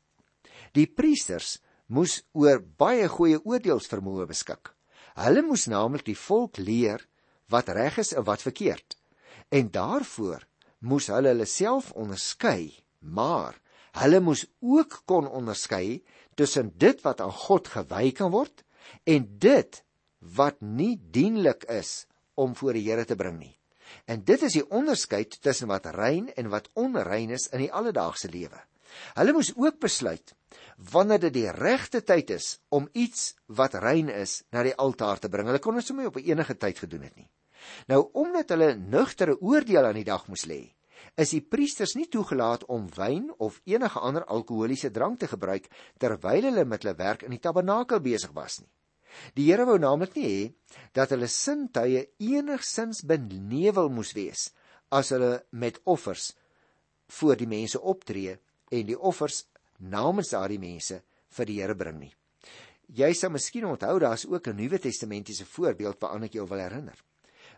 Die 0.73 0.87
priesters 0.87 1.59
moes 1.87 2.23
oor 2.33 2.61
baie 2.61 3.09
goeie 3.09 3.39
oordeelsvermoë 3.45 4.27
beskik. 4.27 4.73
Hulle 5.17 5.43
moes 5.43 5.67
naamlik 5.67 6.05
die 6.05 6.19
volk 6.19 6.59
leer 6.59 7.07
wat 7.49 7.69
reg 7.69 7.99
is 7.99 8.13
en 8.13 8.25
wat 8.25 8.43
verkeerd. 8.43 8.97
En 9.49 9.71
daarvoor 9.71 10.47
moes 10.81 11.07
hulle 11.07 11.29
hulle 11.29 11.47
self 11.47 11.93
onderskei, 11.93 12.73
maar 13.01 13.61
hulle 14.01 14.21
moes 14.21 14.47
ook 14.61 15.03
kon 15.05 15.29
onderskei 15.29 16.03
tussen 16.35 16.73
dit 16.77 17.01
wat 17.05 17.21
aan 17.21 17.33
God 17.33 17.69
gewy 17.69 18.13
kan 18.13 18.31
word 18.31 18.65
en 19.05 19.29
dit 19.39 19.83
wat 20.35 20.61
nie 20.61 20.97
dienlik 21.13 21.65
is 21.71 22.07
om 22.35 22.55
voor 22.57 22.77
die 22.77 22.85
Here 22.89 23.05
te 23.05 23.17
bring 23.17 23.39
nie. 23.39 23.55
En 24.11 24.25
dit 24.27 24.43
is 24.43 24.57
die 24.59 24.67
onderskeid 24.71 25.39
tussen 25.43 25.71
wat 25.71 25.87
rein 25.95 26.29
en 26.35 26.51
wat 26.51 26.71
onrein 26.75 27.31
is 27.37 27.49
in 27.55 27.63
die 27.65 27.73
alledaagse 27.73 28.31
lewe. 28.31 28.59
Hulle 29.17 29.35
moes 29.37 29.53
ook 29.57 29.79
besluit 29.83 30.35
wanneer 30.93 31.21
dit 31.27 31.35
die 31.35 31.51
regte 31.53 32.03
tyd 32.05 32.31
is 32.37 32.57
om 32.69 32.89
iets 32.93 33.35
wat 33.47 33.77
rein 33.81 34.11
is 34.13 34.43
na 34.53 34.63
die 34.67 34.75
altaar 34.75 35.21
te 35.21 35.31
bring. 35.33 35.49
Hulle 35.49 35.63
kon 35.63 35.79
dit 35.79 35.87
sommer 35.87 36.11
op 36.11 36.19
enige 36.21 36.57
tyd 36.61 36.81
gedoen 36.85 37.07
het 37.09 37.17
nie. 37.17 37.29
Nou 37.91 38.07
omdat 38.13 38.53
hulle 38.55 38.75
nugtere 38.77 39.39
oordeel 39.41 39.89
aan 39.89 39.99
die 39.99 40.07
dag 40.07 40.27
moes 40.29 40.47
lê, 40.47 40.61
is 41.17 41.33
die 41.33 41.43
priesters 41.43 41.97
nie 41.97 42.09
toegelaat 42.13 42.67
om 42.73 42.87
wyn 42.97 43.31
of 43.43 43.61
enige 43.65 44.01
ander 44.01 44.25
alkoholiese 44.25 44.93
drank 44.93 45.21
te 45.21 45.31
gebruik 45.31 45.69
terwyl 45.99 46.51
hulle 46.51 46.65
met 46.65 46.85
hulle 46.85 46.97
werk 46.99 47.25
in 47.27 47.35
die 47.35 47.43
tabernakel 47.43 48.03
besig 48.05 48.35
was 48.37 48.61
nie. 48.61 48.71
Die 49.35 49.49
Here 49.51 49.67
wou 49.67 49.79
naamlik 49.79 50.17
nie 50.17 50.29
hê 50.29 50.43
dat 50.97 51.13
hulle 51.15 51.29
sintuie 51.29 52.07
enigsins 52.19 53.03
benevel 53.07 53.89
moes 53.93 54.15
wees 54.17 54.51
as 54.91 55.11
hulle 55.15 55.45
met 55.51 55.81
offers 55.85 56.33
voor 57.19 57.37
die 57.37 57.49
mense 57.51 57.81
optree 57.81 58.37
en 58.71 58.87
die 58.87 58.99
offers 58.99 59.45
namens 59.79 60.33
daardie 60.35 60.61
mense 60.63 61.03
vir 61.37 61.49
die 61.49 61.61
Here 61.61 61.75
bring 61.75 62.01
nie. 62.01 62.13
Jy 62.87 63.11
sal 63.19 63.33
miskien 63.35 63.67
onthou 63.67 63.99
daar's 63.99 64.27
ook 64.27 64.49
'n 64.49 64.57
Nuwe 64.57 64.79
Testamentiese 64.79 65.45
voorbeeld 65.45 66.01
waaraan 66.01 66.25
ek 66.25 66.35
jou 66.35 66.47
wil 66.47 66.59
herinner. 66.59 66.99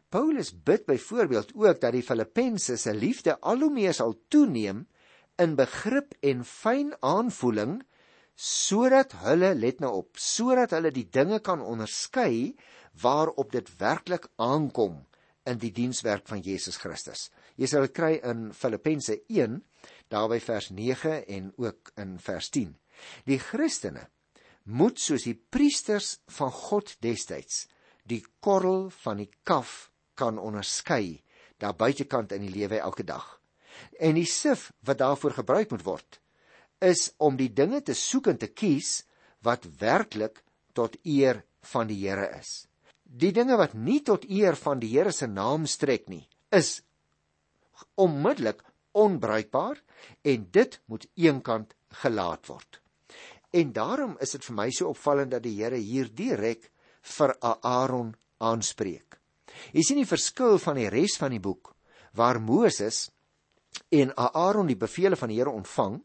Paulus 0.09 0.53
bid 0.53 0.87
byvoorbeeld 0.87 1.53
ook 1.55 1.81
dat 1.81 1.93
die 1.93 2.03
Filippense 2.03 2.77
se 2.77 2.95
liefde 2.95 3.41
al 3.41 3.61
hoe 3.61 3.71
meer 3.71 3.95
sal 3.95 4.15
toeneem 4.29 4.87
in 5.37 5.55
begrip 5.55 6.15
en 6.21 6.45
fyn 6.45 6.95
aanvoeling 7.01 7.83
sodat 8.39 9.17
hulle 9.25 9.51
let 9.59 9.81
nou 9.83 9.91
op 9.99 10.19
sodat 10.23 10.71
hulle 10.77 10.93
die 10.95 11.09
dinge 11.11 11.41
kan 11.43 11.59
onderskei 11.59 12.55
waarop 13.03 13.51
dit 13.51 13.71
werklik 13.81 14.29
aankom 14.39 15.01
in 15.49 15.59
die 15.59 15.73
dienswerk 15.75 16.29
van 16.29 16.43
Jesus 16.45 16.79
Christus. 16.79 17.29
Jy 17.59 17.67
sal 17.67 17.87
dit 17.89 17.95
kry 17.97 18.13
in 18.23 18.53
Filippense 18.55 19.17
1 19.27 19.59
daarby 20.13 20.39
vers 20.45 20.71
9 20.71 21.25
en 21.27 21.51
ook 21.59 21.91
in 21.99 22.15
vers 22.23 22.51
10. 22.55 22.77
Die 23.27 23.41
Christene 23.43 24.07
moet 24.71 25.01
soos 25.03 25.27
die 25.27 25.35
priesters 25.35 26.19
van 26.39 26.53
God 26.55 26.95
destyds 27.03 27.67
die 28.09 28.23
korrel 28.45 28.87
van 29.03 29.19
die 29.25 29.31
kaf 29.43 29.91
kan 30.19 30.39
onderskei 30.39 31.25
daar 31.59 31.75
buitekant 31.75 32.33
in 32.37 32.47
die 32.47 32.55
lewe 32.55 32.79
elke 32.79 33.03
dag. 33.03 33.27
En 33.99 34.15
die 34.15 34.29
sif 34.31 34.71
wat 34.87 35.03
daarvoor 35.03 35.41
gebruik 35.43 35.75
moet 35.75 35.87
word 35.87 36.23
is 36.81 37.13
om 37.19 37.37
die 37.37 37.51
dinge 37.53 37.81
te 37.83 37.95
soek 37.95 38.31
en 38.33 38.39
te 38.39 38.49
kies 38.49 39.03
wat 39.47 39.67
werklik 39.81 40.43
tot 40.75 40.97
eer 41.05 41.43
van 41.73 41.89
die 41.91 41.99
Here 42.05 42.29
is. 42.39 42.67
Die 43.03 43.33
dinge 43.33 43.57
wat 43.59 43.75
nie 43.75 44.01
tot 44.05 44.27
eer 44.29 44.57
van 44.57 44.81
die 44.83 44.91
Here 44.93 45.13
se 45.13 45.27
naam 45.27 45.67
strek 45.67 46.09
nie, 46.09 46.27
is 46.53 46.83
onmiddellik 47.99 48.63
onbruikbaar 48.99 49.81
en 50.25 50.47
dit 50.53 50.79
moet 50.87 51.07
eenkant 51.15 51.75
gelaat 52.03 52.47
word. 52.49 52.81
En 53.51 53.73
daarom 53.73 54.17
is 54.21 54.35
dit 54.37 54.45
vir 54.45 54.57
my 54.57 54.69
so 54.75 54.93
opvallend 54.93 55.33
dat 55.33 55.45
die 55.45 55.57
Here 55.57 55.79
hier 55.81 56.11
direk 56.13 56.71
vir 57.17 57.35
Aaron 57.41 58.13
aanspreek. 58.39 59.17
Jy 59.73 59.83
sien 59.83 60.01
die 60.03 60.09
verskil 60.09 60.59
van 60.63 60.79
die 60.79 60.91
res 60.93 61.17
van 61.19 61.33
die 61.35 61.43
boek 61.43 61.73
waar 62.19 62.41
Moses 62.41 63.09
en 63.95 64.13
Aaron 64.17 64.69
die 64.69 64.79
bevele 64.79 65.17
van 65.17 65.33
die 65.33 65.39
Here 65.41 65.55
ontvang 65.55 66.01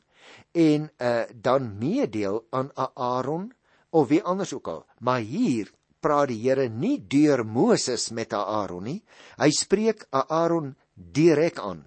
en 0.51 0.89
uh, 0.97 1.23
dan 1.33 1.77
meedeel 1.77 2.43
aan 2.49 2.71
Aaron 2.93 3.51
of 3.89 4.07
wie 4.07 4.23
anders 4.23 4.53
ook 4.53 4.67
al. 4.67 4.85
Maar 4.99 5.19
hier 5.19 5.71
praat 6.03 6.31
die 6.33 6.41
Here 6.43 6.67
nie 6.69 6.97
deur 7.07 7.45
Moses 7.45 8.09
met 8.11 8.33
Aaron 8.33 8.83
nie. 8.83 8.99
Hy 9.39 9.49
spreek 9.55 10.07
Aaron 10.11 10.73
direk 10.93 11.59
aan. 11.59 11.85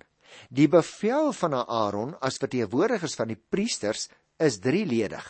Die 0.51 0.69
bevel 0.69 1.33
van 1.33 1.55
Aaron 1.55 2.15
as 2.21 2.41
verteenwoordigers 2.41 3.17
van 3.19 3.33
die 3.33 3.41
priesters 3.41 4.09
is 4.43 4.61
drieledig. 4.61 5.27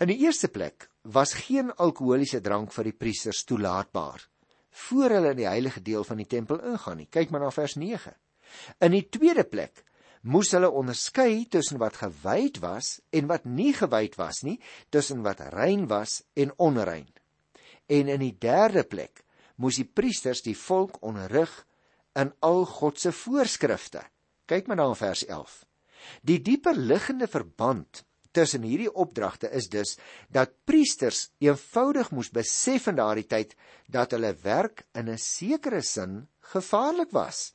In 0.00 0.08
die 0.12 0.20
eerste 0.24 0.48
plek 0.48 0.88
was 1.02 1.36
geen 1.46 1.72
alkoholiese 1.76 2.40
drank 2.44 2.72
vir 2.72 2.90
die 2.90 2.96
priesters 2.96 3.44
toelaatbaar 3.48 4.26
voor 4.86 5.10
hulle 5.10 5.32
in 5.34 5.40
die 5.40 5.48
heilige 5.48 5.82
deel 5.82 6.04
van 6.06 6.20
die 6.22 6.28
tempel 6.30 6.60
ingaan 6.72 7.00
nie. 7.02 7.08
Kyk 7.10 7.32
maar 7.32 7.42
na 7.42 7.50
vers 7.52 7.74
9. 7.76 8.14
In 8.86 8.94
die 8.94 9.06
tweede 9.12 9.44
plek 9.44 9.82
moes 10.20 10.50
hulle 10.52 10.68
onderskei 10.70 11.46
tussen 11.48 11.80
wat 11.80 11.96
gewyd 12.02 12.60
was 12.60 12.98
en 13.10 13.28
wat 13.30 13.46
nie 13.48 13.72
gewyd 13.76 14.18
was 14.20 14.42
nie, 14.44 14.58
tussen 14.90 15.22
wat 15.24 15.40
rein 15.54 15.86
was 15.88 16.20
en 16.34 16.52
onrein. 16.58 17.08
En 17.88 18.08
in 18.08 18.20
die 18.20 18.36
derde 18.38 18.84
plek 18.84 19.24
moes 19.56 19.80
die 19.80 19.88
priesters 19.88 20.42
die 20.44 20.56
volk 20.56 21.00
onderrig 21.04 21.52
in 22.18 22.32
al 22.44 22.64
God 22.66 23.00
se 23.00 23.12
voorskrifte. 23.12 24.04
Kyk 24.46 24.68
maar 24.68 24.80
na 24.80 24.88
vers 24.94 25.24
11. 25.26 25.64
Die 26.26 26.40
dieper 26.42 26.76
liggende 26.76 27.28
verband 27.28 28.04
tussen 28.32 28.62
hierdie 28.62 28.90
opdragte 28.92 29.50
is 29.50 29.68
dus 29.68 29.96
dat 30.30 30.54
priesters 30.64 31.28
eenvoudig 31.42 32.12
moes 32.14 32.30
besef 32.30 32.86
in 32.90 32.98
daardie 32.98 33.26
tyd 33.26 33.56
dat 33.90 34.14
hulle 34.14 34.32
werk 34.42 34.84
in 34.94 35.10
'n 35.10 35.18
sekere 35.18 35.82
sin 35.82 36.28
gevaarlik 36.52 37.10
was. 37.10 37.52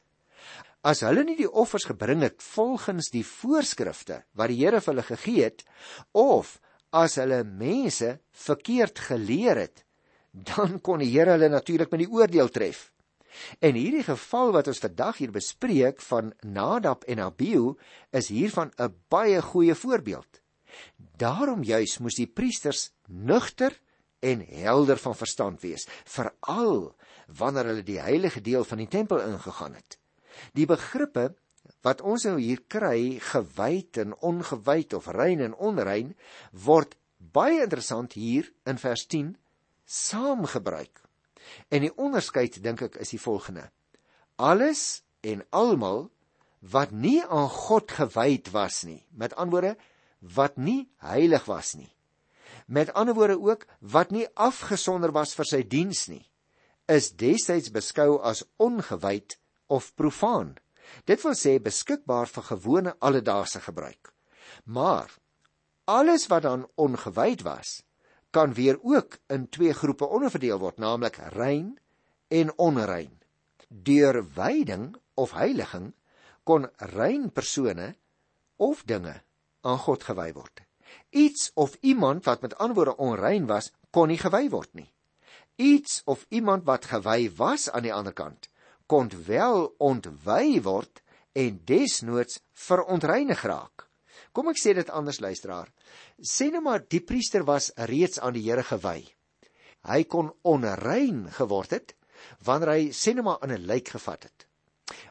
As 0.86 1.02
hulle 1.02 1.24
nie 1.26 1.38
die 1.40 1.50
offers 1.50 1.88
gebring 1.90 2.22
het 2.22 2.44
volgens 2.46 3.10
die 3.10 3.24
voorskrifte 3.26 4.20
wat 4.38 4.52
die 4.52 4.60
Here 4.60 4.82
vir 4.84 4.94
hulle 4.94 5.06
gegee 5.08 5.48
het 5.48 5.64
of 6.14 6.60
as 6.94 7.18
hulle 7.18 7.42
mense 7.44 8.12
verkeerd 8.46 9.02
geleer 9.08 9.64
het, 9.64 9.82
dan 10.32 10.78
kon 10.86 11.02
die 11.02 11.10
Here 11.10 11.40
hulle 11.40 11.50
natuurlik 11.50 11.90
met 11.90 12.04
die 12.04 12.12
oordeel 12.12 12.54
tref. 12.54 12.92
En 13.66 13.74
hierdie 13.76 14.06
geval 14.06 14.54
wat 14.56 14.70
ons 14.72 14.84
vandag 14.84 15.18
hier 15.24 15.34
bespreek 15.34 16.06
van 16.06 16.32
Nadab 16.46 17.04
en 17.10 17.24
Abihu 17.26 17.74
is 18.14 18.30
hiervan 18.30 18.72
'n 18.78 18.94
baie 19.10 19.42
goeie 19.42 19.76
voorbeeld. 19.76 20.42
Daarom 21.18 21.64
juis 21.64 21.98
moes 21.98 22.16
die 22.16 22.30
priesters 22.30 22.92
nugter 23.08 23.74
en 24.22 24.46
helder 24.46 24.98
van 24.98 25.16
verstand 25.16 25.62
wees, 25.62 25.88
veral 26.06 26.96
wanneer 27.28 27.66
hulle 27.66 27.84
die 27.84 28.00
heilige 28.00 28.42
deel 28.42 28.64
van 28.64 28.78
die 28.78 28.88
tempel 28.88 29.20
ingegaan 29.20 29.74
het. 29.74 29.98
Die 30.58 30.68
begrippe 30.70 31.34
wat 31.86 32.02
ons 32.02 32.26
nou 32.28 32.38
hier 32.40 32.62
kry, 32.70 33.18
gewyd 33.22 33.98
en 34.02 34.14
ongewyd 34.26 34.94
of 34.94 35.08
rein 35.14 35.42
en 35.42 35.56
onrein, 35.58 36.14
word 36.52 36.96
baie 37.18 37.64
interessant 37.64 38.14
hier 38.18 38.52
in 38.70 38.78
vers 38.82 39.06
10 39.10 39.34
saamgebruik. 39.86 41.02
En 41.70 41.86
die 41.86 41.94
onderskeid 42.02 42.58
dink 42.64 42.84
ek 42.86 43.00
is 43.02 43.14
die 43.14 43.22
volgende: 43.22 43.70
Alles 44.38 45.04
en 45.26 45.44
almal 45.54 46.10
wat 46.66 46.92
nie 46.92 47.22
aan 47.24 47.50
God 47.50 47.92
gewyd 47.94 48.50
was 48.54 48.84
nie. 48.86 49.04
Met 49.14 49.36
ander 49.36 49.62
woorde, 49.62 49.76
wat 50.20 50.58
nie 50.58 50.88
heilig 51.06 51.46
was 51.46 51.76
nie. 51.78 51.92
Met 52.66 52.94
ander 52.94 53.14
woorde 53.14 53.38
ook 53.38 53.68
wat 53.80 54.12
nie 54.12 54.26
afgesonder 54.34 55.14
was 55.14 55.36
vir 55.38 55.46
sy 55.46 55.62
diens 55.62 56.08
nie, 56.10 56.24
is 56.90 57.12
destyds 57.14 57.70
beskou 57.74 58.18
as 58.26 58.44
ongewyd 58.58 59.38
of 59.68 59.94
profaan. 59.96 60.56
Dit 61.06 61.24
wil 61.26 61.36
sê 61.38 61.58
beskikbaar 61.62 62.30
vir 62.30 62.44
gewone 62.52 62.96
alledaagse 63.00 63.62
gebruik. 63.66 64.14
Maar 64.64 65.10
alles 65.86 66.28
wat 66.28 66.46
dan 66.46 66.68
ongewyd 66.76 67.42
was, 67.42 67.82
kan 68.30 68.54
weer 68.54 68.78
ook 68.84 69.18
in 69.28 69.50
twee 69.50 69.74
groepe 69.74 70.06
onderverdeel 70.06 70.60
word, 70.60 70.78
naamlik 70.78 71.18
rein 71.34 71.78
en 72.28 72.52
onrein. 72.58 73.22
Deur 73.70 74.22
wyding 74.36 74.96
of 75.14 75.32
heiliging 75.32 75.94
kon 76.44 76.68
rein 76.78 77.32
persone 77.32 77.96
of 78.58 78.84
dinge 78.86 79.22
aan 79.62 79.80
God 79.82 80.04
gewy 80.04 80.34
word. 80.34 80.62
Iets 81.10 81.52
of 81.54 81.78
iemand 81.82 82.26
wat 82.26 82.42
met 82.42 82.58
antwoorde 82.58 82.98
onrein 82.98 83.48
was, 83.48 83.72
kon 83.90 84.12
nie 84.12 84.20
gewy 84.20 84.50
word 84.50 84.74
nie. 84.74 84.92
Iets 85.56 86.02
of 86.06 86.26
iemand 86.30 86.66
wat 86.68 86.86
gewy 86.92 87.32
was 87.38 87.70
aan 87.72 87.88
die 87.88 87.94
ander 87.94 88.14
kant, 88.14 88.50
kon 88.88 89.10
wel 89.28 89.68
ontwy 89.82 90.62
word 90.62 91.02
en 91.36 91.60
desnoods 91.68 92.40
verontreinig 92.54 93.42
raak. 93.44 93.88
Kom 94.36 94.50
ek 94.52 94.60
sê 94.60 94.74
dit 94.76 94.90
anders 94.92 95.22
luisteraar. 95.24 95.70
Sê 96.20 96.50
nou 96.52 96.62
maar 96.64 96.84
die 96.92 97.02
priester 97.04 97.46
was 97.48 97.72
reeds 97.90 98.20
aan 98.20 98.36
die 98.36 98.44
Here 98.46 98.64
gewy. 98.64 99.06
Hy 99.86 100.02
kon 100.10 100.34
onrein 100.44 101.26
geword 101.38 101.76
het 101.76 101.96
wanneer 102.48 102.72
hy 102.74 102.84
sê 102.96 103.14
nou 103.16 103.26
maar 103.28 103.42
aan 103.44 103.54
'n 103.56 103.68
lijk 103.68 103.90
gevat 103.96 104.24
het. 104.24 104.48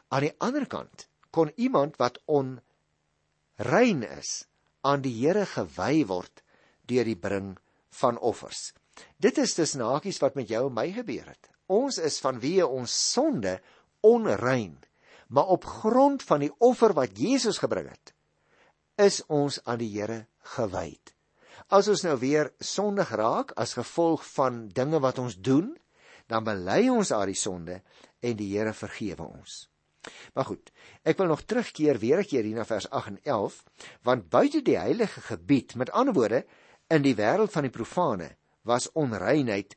Aan 0.09 0.25
die 0.27 0.35
ander 0.39 0.67
kant 0.67 1.07
kon 1.31 1.51
iemand 1.55 1.97
wat 1.97 2.19
onrein 2.25 4.03
is 4.03 4.45
aan 4.81 5.01
die 5.01 5.13
Here 5.25 5.45
gewy 5.45 6.05
word 6.05 6.43
deur 6.85 7.05
die 7.05 7.17
bring 7.17 7.57
van 7.89 8.19
offers. 8.19 8.73
Dit 9.17 9.37
is 9.37 9.55
dus 9.55 9.73
nakies 9.73 10.19
wat 10.19 10.35
met 10.35 10.47
jou 10.47 10.67
en 10.67 10.73
my 10.73 10.91
gebeur 10.91 11.25
het. 11.25 11.54
Ons 11.71 11.97
is 11.97 12.19
vanweë 12.21 12.67
ons 12.67 12.97
sonde 13.13 13.57
onrein, 14.05 14.75
maar 15.27 15.49
op 15.55 15.65
grond 15.65 16.23
van 16.23 16.45
die 16.45 16.51
offer 16.61 16.93
wat 16.93 17.17
Jesus 17.17 17.57
gebring 17.57 17.89
het, 17.89 18.13
is 19.01 19.23
ons 19.27 19.57
aan 19.65 19.81
die 19.81 19.89
Here 19.89 20.27
gewy. 20.55 20.93
As 21.73 21.87
ons 21.89 22.03
nou 22.05 22.13
weer 22.21 22.51
sondig 22.61 23.09
raak 23.09 23.55
as 23.57 23.73
gevolg 23.73 24.21
van 24.35 24.67
dinge 24.69 25.01
wat 25.01 25.19
ons 25.19 25.35
doen, 25.35 25.73
dan 26.29 26.45
bely 26.45 26.85
ons 26.93 27.09
daardie 27.09 27.37
sonde 27.37 27.81
en 28.21 28.37
die 28.37 28.51
Here 28.53 28.73
vergewe 28.73 29.25
ons. 29.25 29.65
Maar 30.37 30.45
goed, 30.45 30.69
ek 31.01 31.17
wil 31.17 31.31
nog 31.33 31.41
terugkeer 31.49 31.97
weer 31.97 32.21
keer 32.29 32.45
hier 32.45 32.59
na 32.59 32.65
vers 32.69 32.85
8 32.93 33.15
en 33.15 33.19
11, 33.23 33.57
want 34.05 34.29
buite 34.29 34.61
die 34.61 34.77
heilige 34.77 35.23
gebied, 35.25 35.73
met 35.75 35.89
ander 35.89 36.13
woorde, 36.13 36.43
in 36.93 37.01
die 37.01 37.15
wêreld 37.17 37.49
van 37.49 37.65
die 37.65 37.73
profane, 37.73 38.35
was 38.61 38.91
onreinheid 38.93 39.73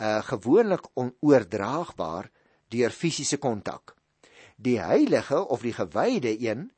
uh 0.00 0.20
gewoonlik 0.24 0.86
onoordraagbaar 0.94 2.30
deur 2.68 2.90
fisiese 2.90 3.36
kontak. 3.38 3.94
Die 4.56 4.78
heilige 4.80 5.46
of 5.48 5.60
die 5.60 5.74
gewyde 5.76 6.32
een 6.40 6.70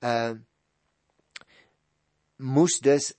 uh 0.00 0.32
moes 2.40 2.78
dus 2.80 3.12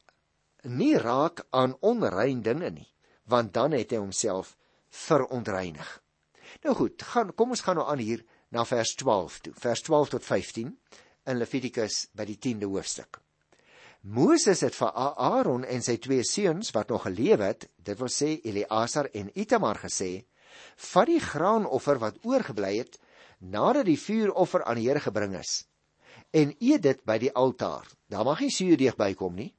nie 0.62 0.98
raak 0.98 1.46
aan 1.50 1.76
onrein 1.80 2.42
dinge 2.42 2.70
nie, 2.70 2.90
want 3.24 3.54
dan 3.54 3.72
het 3.78 3.94
hy 3.94 4.00
homself 4.02 4.56
verontreinig. 4.90 6.02
Nou 6.66 6.76
goed, 6.76 7.02
gaan 7.14 7.34
kom 7.36 7.54
ons 7.54 7.62
gaan 7.62 7.78
nou 7.80 7.88
aan 7.90 8.02
hier 8.02 8.26
na 8.50 8.66
vers 8.66 8.96
12 9.00 9.40
toe. 9.40 9.54
Vers 9.56 9.82
12 9.82 10.10
tot 10.10 10.26
15 10.26 10.72
in 11.26 11.38
Levitikus 11.38 12.08
by 12.18 12.26
die 12.28 12.38
10de 12.38 12.70
hoofstuk. 12.70 13.22
Moses 14.02 14.62
het 14.66 14.74
vir 14.76 14.92
Aaron 14.98 15.64
en 15.64 15.84
sy 15.86 15.98
twee 16.02 16.24
seuns 16.26 16.72
wat 16.74 16.90
nog 16.90 17.04
geleef 17.06 17.40
het, 17.40 17.68
dit 17.78 17.98
wil 18.00 18.10
sê 18.10 18.40
Eleazar 18.42 19.12
en 19.14 19.30
Itamar 19.38 19.78
gesê: 19.78 20.26
"Vat 20.76 21.06
die 21.06 21.20
graanoffer 21.20 22.00
wat 22.00 22.18
oorgebly 22.26 22.78
het 22.78 22.98
nadat 23.40 23.86
die 23.86 24.00
vuuroffer 24.00 24.64
aan 24.64 24.76
die 24.76 24.90
Here 24.90 25.00
gebring 25.00 25.36
is 25.38 25.68
en 26.32 26.54
eet 26.60 26.84
dit 26.84 27.00
by 27.06 27.18
die 27.20 27.32
altaar. 27.36 27.88
Daar 28.08 28.26
mag 28.26 28.40
nie 28.40 28.52
suurdeeg 28.52 28.96
bykom 28.96 29.36
nie. 29.36 29.54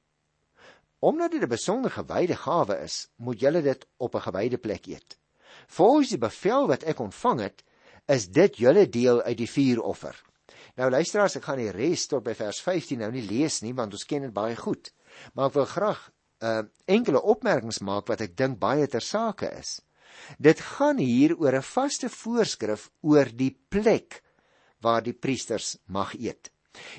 Omdat 0.99 1.31
dit 1.31 1.43
'n 1.43 1.49
besonder 1.49 1.91
gewyde 1.91 2.35
gawe 2.35 2.75
is, 2.83 3.07
moet 3.15 3.39
julle 3.39 3.61
dit 3.61 3.85
op 3.97 4.15
'n 4.15 4.21
gewyde 4.21 4.57
plek 4.57 4.85
eet. 4.87 5.17
Volgens 5.67 6.09
die 6.09 6.17
bevel 6.17 6.67
wat 6.67 6.83
ek 6.83 6.99
ontvang 6.99 7.39
het, 7.39 7.63
is 8.07 8.27
dit 8.27 8.57
julle 8.57 8.89
deel 8.89 9.21
uit 9.21 9.37
die 9.37 9.49
vuuroffer. 9.49 10.23
Nou 10.79 10.89
luisteraars, 10.89 11.35
ek 11.37 11.45
gaan 11.45 11.61
die 11.61 11.71
res 11.73 12.07
tot 12.09 12.23
by 12.25 12.33
vers 12.37 12.59
15 12.65 13.03
nou 13.03 13.11
nie 13.13 13.25
lees 13.27 13.61
nie 13.61 13.75
want 13.77 13.93
ons 13.93 14.07
ken 14.09 14.25
dit 14.25 14.33
baie 14.33 14.55
goed. 14.57 14.89
Maar 15.33 15.51
ek 15.51 15.57
wil 15.59 15.67
graag 15.69 16.01
uh, 16.41 16.61
enkele 16.89 17.21
opmerkings 17.21 17.83
maak 17.85 18.09
wat 18.09 18.23
ek 18.25 18.33
dink 18.39 18.57
baie 18.61 18.87
ter 18.89 19.05
sake 19.05 19.51
is. 19.59 19.77
Dit 20.41 20.61
gaan 20.77 20.97
hier 20.97 21.35
oor 21.37 21.55
'n 21.59 21.65
vaste 21.65 22.09
voorskrif 22.09 22.89
oor 23.01 23.29
die 23.29 23.53
plek 23.69 24.23
waar 24.81 25.01
die 25.05 25.13
priesters 25.13 25.77
mag 25.87 26.13
eet. 26.17 26.49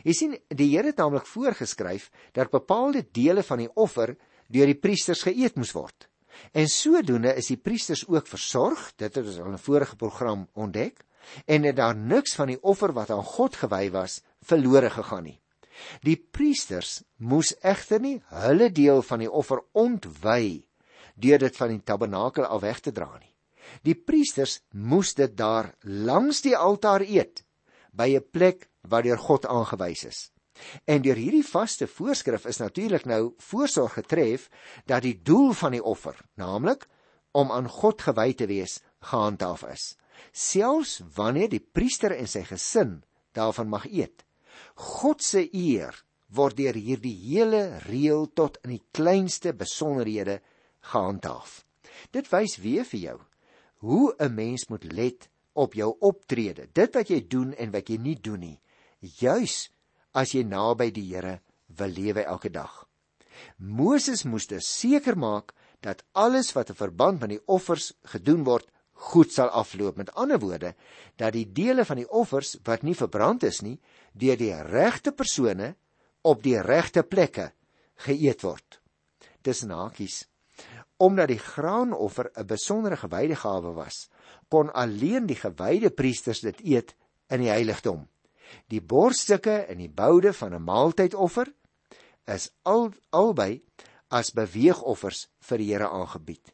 Jy 0.07 0.13
sien, 0.15 0.37
die 0.49 0.71
Here 0.71 0.93
het 0.93 1.01
naamlik 1.03 1.27
voorgeskryf 1.27 2.11
dat 2.33 2.55
bepaalde 2.55 3.03
dele 3.11 3.43
van 3.43 3.59
die 3.59 3.71
offer 3.75 4.15
deur 4.49 4.71
die 4.71 4.79
priesters 4.79 5.25
geëet 5.27 5.57
moes 5.57 5.75
word. 5.75 6.07
En 6.53 6.69
sodoende 6.69 7.35
is 7.35 7.51
die 7.51 7.59
priesters 7.59 8.07
ook 8.07 8.27
versorg, 8.31 8.93
dit 8.97 9.15
het 9.15 9.27
ons 9.27 9.39
al 9.39 9.51
in 9.51 9.59
'n 9.59 9.67
vorige 9.67 9.97
program 9.97 10.49
ontdek, 10.55 11.05
en 11.47 11.63
het 11.63 11.77
daar 11.77 11.97
niks 11.97 12.35
van 12.35 12.53
die 12.53 12.61
offer 12.63 12.93
wat 12.93 13.11
aan 13.11 13.25
God 13.25 13.57
gewy 13.57 13.91
was 13.91 14.23
verlore 14.43 14.91
gegaan 14.91 15.25
nie. 15.25 15.41
Die 16.07 16.17
priesters 16.17 17.03
moes 17.17 17.55
egter 17.63 18.01
nie 18.01 18.21
hulle 18.45 18.71
deel 18.71 19.03
van 19.03 19.25
die 19.25 19.31
offer 19.31 19.63
ontwy 19.73 20.65
deur 21.15 21.39
dit 21.39 21.57
van 21.57 21.71
die 21.75 21.83
tabernakel 21.83 22.47
af 22.47 22.63
weg 22.63 22.81
te 22.81 22.93
dra 22.93 23.11
nie. 23.19 23.33
Die 23.83 23.95
priesters 23.95 24.61
moes 24.71 25.15
dit 25.15 25.37
daar 25.37 25.73
langs 25.83 26.43
die 26.45 26.57
altaar 26.57 27.03
eet 27.03 27.45
by 27.93 28.09
'n 28.17 28.27
plek 28.31 28.69
waar 28.83 29.03
deur 29.03 29.19
God 29.19 29.47
aangewys 29.47 30.05
is. 30.05 30.31
En 30.85 31.03
deur 31.03 31.19
hierdie 31.19 31.47
vaste 31.47 31.87
voorskrif 31.87 32.45
is 32.47 32.61
natuurlik 32.63 33.05
nou 33.05 33.35
voorsorg 33.39 33.93
getref 33.93 34.49
dat 34.87 35.03
die 35.03 35.23
doel 35.23 35.53
van 35.53 35.73
die 35.73 35.83
offer, 35.83 36.15
naamlik 36.35 36.87
om 37.33 37.51
aan 37.51 37.69
God 37.69 38.03
gewy 38.03 38.35
te 38.35 38.47
wees, 38.47 38.81
gehandhaaf 39.01 39.65
is. 39.73 39.97
Selfs 40.33 41.01
wanneer 41.17 41.51
die 41.53 41.63
priester 41.63 42.15
en 42.17 42.29
sy 42.31 42.45
gesin 42.49 43.03
daarvan 43.35 43.69
mag 43.69 43.87
eet. 43.91 44.25
God 44.75 45.23
se 45.23 45.45
eer 45.53 45.95
word 46.35 46.57
deur 46.59 46.75
hierdie 46.75 47.15
hele 47.15 47.81
reël 47.87 48.27
tot 48.35 48.59
in 48.65 48.77
die 48.77 48.85
kleinste 48.93 49.53
besonderhede 49.55 50.41
gehandhaaf. 50.91 51.63
Dit 52.11 52.31
wys 52.33 52.59
weer 52.63 52.87
vir 52.89 53.01
jou 53.01 53.19
hoe 53.85 54.15
'n 54.19 54.35
mens 54.35 54.69
moet 54.69 54.85
let 54.85 55.29
op 55.53 55.75
jou 55.75 55.97
optrede, 56.01 56.69
dit 56.73 56.95
wat 56.95 57.11
jy 57.11 57.21
doen 57.29 57.53
en 57.55 57.71
wat 57.71 57.89
jy 57.89 57.99
nie 57.99 58.17
doen 58.17 58.41
nie, 58.41 58.61
juis 59.01 59.71
as 60.13 60.33
jy 60.35 60.43
naby 60.43 60.91
die 60.91 61.15
Here 61.15 61.41
wil 61.67 61.89
lewe 61.89 62.25
elke 62.25 62.51
dag. 62.51 62.89
Moses 63.59 64.25
moes 64.25 64.47
dus 64.47 64.67
seker 64.67 65.17
maak 65.19 65.55
dat 65.81 66.05
alles 66.13 66.53
wat 66.53 66.69
in 66.69 66.79
verband 66.79 67.21
met 67.21 67.31
die 67.35 67.43
offers 67.47 67.93
gedoen 68.03 68.45
word, 68.45 68.67
goed 69.11 69.33
sal 69.33 69.51
afloop. 69.53 69.97
Met 70.01 70.13
ander 70.15 70.41
woorde, 70.41 70.75
dat 71.17 71.35
die 71.37 71.47
dele 71.53 71.85
van 71.85 72.01
die 72.01 72.09
offers 72.09 72.57
wat 72.65 72.83
nie 72.83 72.97
verbrand 72.97 73.45
is 73.47 73.61
nie, 73.63 73.77
deur 74.13 74.39
die 74.41 74.55
regte 74.69 75.13
persone 75.13 75.75
op 76.25 76.43
die 76.43 76.57
regte 76.63 77.03
plekke 77.03 77.51
geëet 78.07 78.43
word. 78.43 78.81
Dis 79.45 79.63
nakies. 79.69 80.25
Omdat 80.97 81.29
die 81.29 81.43
graanoffer 81.43 82.31
'n 82.35 82.47
besondere 82.47 82.97
gewyde 82.97 83.37
gawe 83.37 83.75
was, 83.75 84.09
kon 84.49 84.73
alleen 84.73 85.27
die 85.27 85.37
gewyde 85.37 85.91
priesters 85.91 86.41
dit 86.41 86.61
eet 86.61 86.95
in 87.29 87.41
die 87.41 87.51
heiligdom. 87.51 88.09
Die 88.69 88.81
borstukke 88.81 89.67
en 89.67 89.79
die 89.79 89.91
boude 89.91 90.33
van 90.33 90.55
'n 90.55 90.63
maaltydoffer 90.63 91.53
is 92.25 92.51
al 92.63 92.93
albei 93.11 93.63
as 94.09 94.33
beweegoffers 94.33 95.29
vir 95.41 95.59
die 95.59 95.73
Here 95.73 95.89
aangebied. 95.89 96.53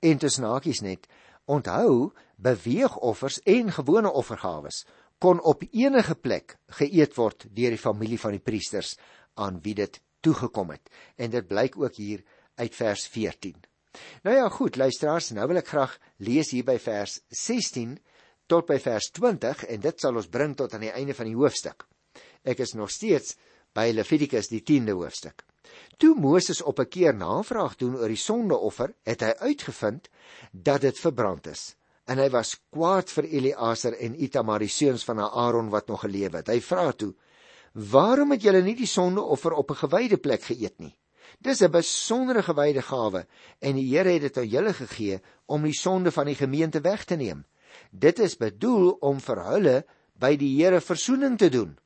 En 0.00 0.18
tussen 0.18 0.44
hakies 0.44 0.80
net, 0.80 1.06
onthou, 1.48 2.12
beweegoffers 2.36 3.40
en 3.48 3.72
gewone 3.72 4.10
offergawes 4.12 4.84
kon 5.18 5.40
op 5.42 5.64
enige 5.70 6.14
plek 6.14 6.56
geëet 6.78 7.16
word 7.18 7.48
deur 7.50 7.74
die 7.74 7.80
familie 7.80 8.20
van 8.22 8.36
die 8.36 8.42
priesters 8.42 8.94
aan 9.34 9.58
wie 9.64 9.74
dit 9.74 9.98
toegekom 10.22 10.70
het. 10.74 10.90
En 11.16 11.30
dit 11.30 11.46
blyk 11.46 11.78
ook 11.78 11.98
hier 11.98 12.22
uit 12.58 12.74
vers 12.74 13.06
14. 13.10 13.56
Nou 14.22 14.36
ja, 14.36 14.48
goed, 14.48 14.76
luisteraars, 14.76 15.32
nou 15.34 15.46
wil 15.50 15.60
ek 15.62 15.72
graag 15.72 15.96
lees 16.22 16.52
hier 16.54 16.66
by 16.66 16.76
vers 16.82 17.18
16 17.34 17.96
tot 18.48 18.66
by 18.68 18.78
vers 18.82 19.10
20 19.18 19.64
en 19.74 19.82
dit 19.82 20.00
sal 20.00 20.18
ons 20.18 20.30
bring 20.30 20.54
tot 20.56 20.74
aan 20.74 20.86
die 20.86 20.94
einde 20.94 21.16
van 21.18 21.28
die 21.28 21.38
hoofstuk. 21.38 21.86
Ek 22.46 22.62
is 22.62 22.76
nog 22.78 22.92
steeds 22.94 23.34
by 23.74 23.90
Levitikus 23.92 24.50
die 24.52 24.62
10de 24.62 24.94
hoofstuk. 24.96 25.42
Toe 25.98 26.14
Moses 26.14 26.62
op 26.62 26.78
'n 26.78 26.88
keer 26.88 27.14
navraag 27.14 27.76
doen 27.76 27.96
oor 27.96 28.08
die 28.08 28.16
sondeoffer, 28.16 28.94
het 29.02 29.20
hy 29.20 29.32
uitgevind 29.38 30.08
dat 30.52 30.80
dit 30.80 30.98
verbrand 30.98 31.46
is. 31.46 31.76
En 32.06 32.18
hy 32.18 32.30
was 32.30 32.60
kwaad 32.70 33.10
vir 33.10 33.24
Eleazar 33.24 33.92
en 33.92 34.22
Itamar 34.22 34.58
die 34.58 34.68
seuns 34.68 35.04
van 35.04 35.18
Aaron 35.20 35.68
wat 35.68 35.88
nog 35.88 36.00
geleef 36.00 36.32
het. 36.32 36.46
Hy 36.48 36.60
vra 36.60 36.92
toe: 36.92 37.14
"Waarom 37.72 38.30
het 38.30 38.42
julle 38.42 38.62
nie 38.62 38.76
die 38.76 38.86
sondeoffer 38.86 39.52
op 39.52 39.70
'n 39.70 39.82
gewyde 39.84 40.16
plek 40.16 40.42
geëet 40.42 40.78
nie? 40.78 40.96
Dis 41.38 41.60
'n 41.62 41.70
besondere 41.70 42.42
gewyde 42.42 42.82
gawe 42.82 43.26
en 43.58 43.74
die 43.74 43.96
Here 43.96 44.08
het 44.08 44.22
dit 44.22 44.36
aan 44.38 44.48
julle 44.48 44.72
gegee 44.72 45.20
om 45.46 45.62
die 45.62 45.78
sonde 45.78 46.10
van 46.10 46.26
die 46.26 46.34
gemeente 46.34 46.80
weg 46.80 47.04
te 47.04 47.16
neem." 47.16 47.44
Dit 47.90 48.18
is 48.18 48.36
bedoel 48.36 48.90
om 49.00 49.20
vir 49.20 49.42
hulle 49.44 49.76
by 50.18 50.36
die 50.36 50.50
Here 50.56 50.80
verzoening 50.80 51.38
te 51.38 51.48
doen. 51.48 51.76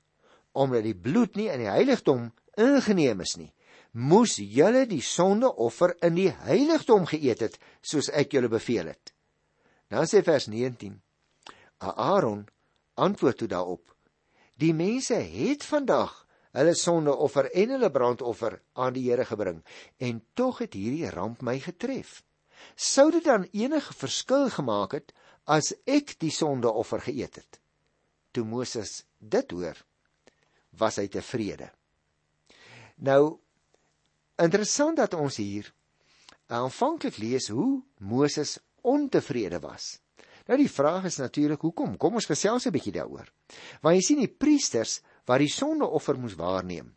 Omdat 0.52 0.82
die 0.82 0.96
bloed 0.96 1.36
nie 1.36 1.48
in 1.48 1.62
die 1.64 1.70
heiligdom 1.70 2.30
ingeneem 2.60 3.20
is 3.24 3.36
nie, 3.36 3.52
moes 3.92 4.38
julle 4.40 4.86
die 4.88 5.02
sondeoffer 5.04 5.96
in 6.06 6.16
die 6.16 6.30
heiligdom 6.46 7.04
geëet 7.08 7.44
het, 7.44 7.58
soos 7.82 8.08
ek 8.08 8.32
julle 8.32 8.48
beveel 8.52 8.92
het. 8.92 9.12
Dan 9.92 10.08
sê 10.08 10.22
vers 10.24 10.48
19: 10.48 10.96
Aaron 11.78 12.46
antwoord 12.94 13.38
toe 13.42 13.48
daarop: 13.48 13.84
Die 14.56 14.72
mense 14.72 15.14
het 15.14 15.64
vandag 15.64 16.22
hulle 16.56 16.74
sondeoffer 16.76 17.48
en 17.56 17.74
hulle 17.76 17.90
brandoffer 17.92 18.58
aan 18.72 18.92
die 18.96 19.08
Here 19.08 19.24
gebring 19.24 19.62
en 19.98 20.20
tog 20.34 20.60
het 20.64 20.76
hierdie 20.76 21.10
ramp 21.10 21.42
my 21.42 21.58
getref. 21.60 22.20
Sou 22.76 23.10
dit 23.10 23.24
dan 23.24 23.48
enige 23.52 23.94
verskil 23.96 24.48
gemaak 24.52 24.96
het 24.96 25.12
as 25.44 25.72
ek 25.88 26.14
die 26.22 26.30
sondeoffer 26.30 27.02
geëet 27.08 27.40
het? 27.40 27.60
Toe 28.32 28.44
Moses 28.48 29.02
dit 29.18 29.50
hoor, 29.52 29.76
was 30.78 30.96
hy 31.00 31.08
tevrede. 31.12 31.68
Nou 33.02 33.42
interessant 34.42 34.96
dat 34.98 35.14
ons 35.14 35.36
hier 35.40 35.72
aanvanklik 36.52 37.18
lees 37.22 37.48
hoe 37.48 37.82
Moses 37.98 38.58
ontevrede 38.82 39.60
was. 39.62 39.98
Nou 40.48 40.58
die 40.58 40.70
vraag 40.70 41.06
is 41.06 41.20
natuurlik 41.22 41.62
hoekom? 41.62 41.96
Kom 41.96 42.18
ons 42.18 42.26
gesels 42.26 42.66
'n 42.66 42.74
bietjie 42.74 42.92
daaroor. 42.98 43.28
Want 43.80 43.96
jy 43.96 44.02
sien 44.02 44.18
die 44.18 44.34
priesters 44.44 45.00
wat 45.26 45.38
die 45.38 45.48
sondeoffer 45.48 46.18
moes 46.18 46.34
waarneem, 46.34 46.94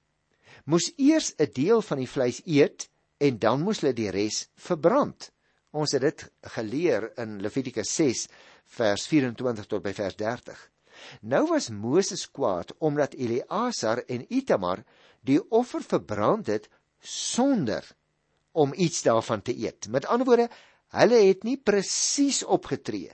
moes 0.65 0.91
eers 0.97 1.33
'n 1.37 1.51
deel 1.53 1.81
van 1.81 1.97
die 1.97 2.09
vleis 2.09 2.41
eet 2.45 2.89
en 3.17 3.37
dan 3.39 3.61
moes 3.61 3.81
hulle 3.81 3.93
die 3.93 4.09
res 4.09 4.49
verbrand. 4.55 5.31
Ons 5.71 5.91
het 5.91 6.01
dit 6.01 6.31
geleer 6.41 7.11
in 7.19 7.41
Levitikus 7.41 7.95
6 7.95 8.27
vers 8.65 9.07
24 9.07 9.65
tot 9.67 9.83
by 9.83 9.93
vers 9.93 10.15
30. 10.15 10.71
Nou 11.21 11.47
was 11.47 11.69
Moses 11.69 12.31
kwaad 12.31 12.71
omdat 12.79 13.13
Eleazar 13.13 14.03
en 14.07 14.25
Itamar 14.33 14.83
die 15.21 15.39
offer 15.49 15.83
verbrand 15.83 16.47
het 16.47 16.69
sonder 17.05 17.85
om 18.55 18.73
iets 18.73 19.03
daarvan 19.05 19.41
te 19.41 19.55
eet. 19.55 19.87
Met 19.91 20.07
ander 20.09 20.27
woorde, 20.27 20.49
hulle 20.95 21.21
het 21.27 21.43
nie 21.43 21.57
presies 21.57 22.43
opgetree 22.43 23.13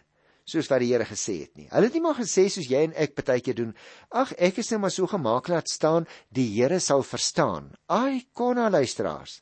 soos 0.51 0.67
wat 0.71 0.81
die 0.83 0.89
Here 0.91 1.05
gesê 1.07 1.37
het 1.45 1.53
nie. 1.55 1.67
Hulle 1.71 1.87
het 1.87 1.95
nie 1.95 2.03
maar 2.03 2.17
gesê 2.17 2.47
soos 2.51 2.67
jy 2.69 2.81
en 2.87 2.95
ek 2.99 3.13
baie 3.21 3.43
keer 3.43 3.57
doen. 3.57 3.71
Ag, 4.09 4.33
ek 4.37 4.59
is 4.61 4.71
net 4.73 4.81
maar 4.83 4.93
so 4.93 5.07
gemaak 5.07 5.47
laat 5.51 5.69
staan, 5.71 6.07
die 6.33 6.47
Here 6.55 6.79
sal 6.83 7.05
verstaan. 7.07 7.71
Ai, 7.87 8.25
konna 8.33 8.69
luisteraars. 8.73 9.39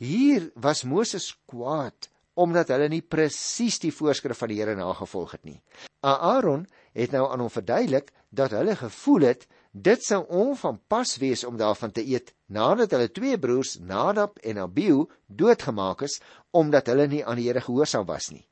Hier 0.00 0.48
was 0.56 0.86
Moses 0.88 1.34
kwaad 1.50 2.08
omdat 2.40 2.70
hulle 2.72 2.86
nie 2.88 3.02
presies 3.04 3.76
die 3.82 3.92
voorskrif 3.92 4.38
van 4.40 4.48
die 4.48 4.60
Here 4.62 4.76
nagevolg 4.78 5.34
het 5.36 5.44
nie. 5.44 5.58
Aaron 6.00 6.64
het 6.96 7.12
nou 7.12 7.26
aan 7.28 7.42
hom 7.44 7.52
verduidelik 7.52 8.08
dat 8.32 8.54
hulle 8.56 8.78
gevoel 8.78 9.28
het 9.28 9.44
dit 9.70 10.02
sou 10.02 10.24
onvanpas 10.26 11.16
wees 11.22 11.44
om 11.46 11.56
daarvan 11.56 11.92
te 11.94 12.02
eet 12.02 12.32
nadat 12.46 12.90
hulle 12.96 13.10
twee 13.14 13.38
broers 13.38 13.76
Nadab 13.78 14.38
en 14.42 14.58
Abihu 14.58 15.06
doodgemaak 15.26 16.02
is 16.02 16.20
omdat 16.50 16.90
hulle 16.90 17.06
nie 17.06 17.22
aan 17.24 17.38
die 17.38 17.46
Here 17.46 17.62
gehoorsaam 17.62 18.06
was 18.06 18.30
nie. 18.30 18.46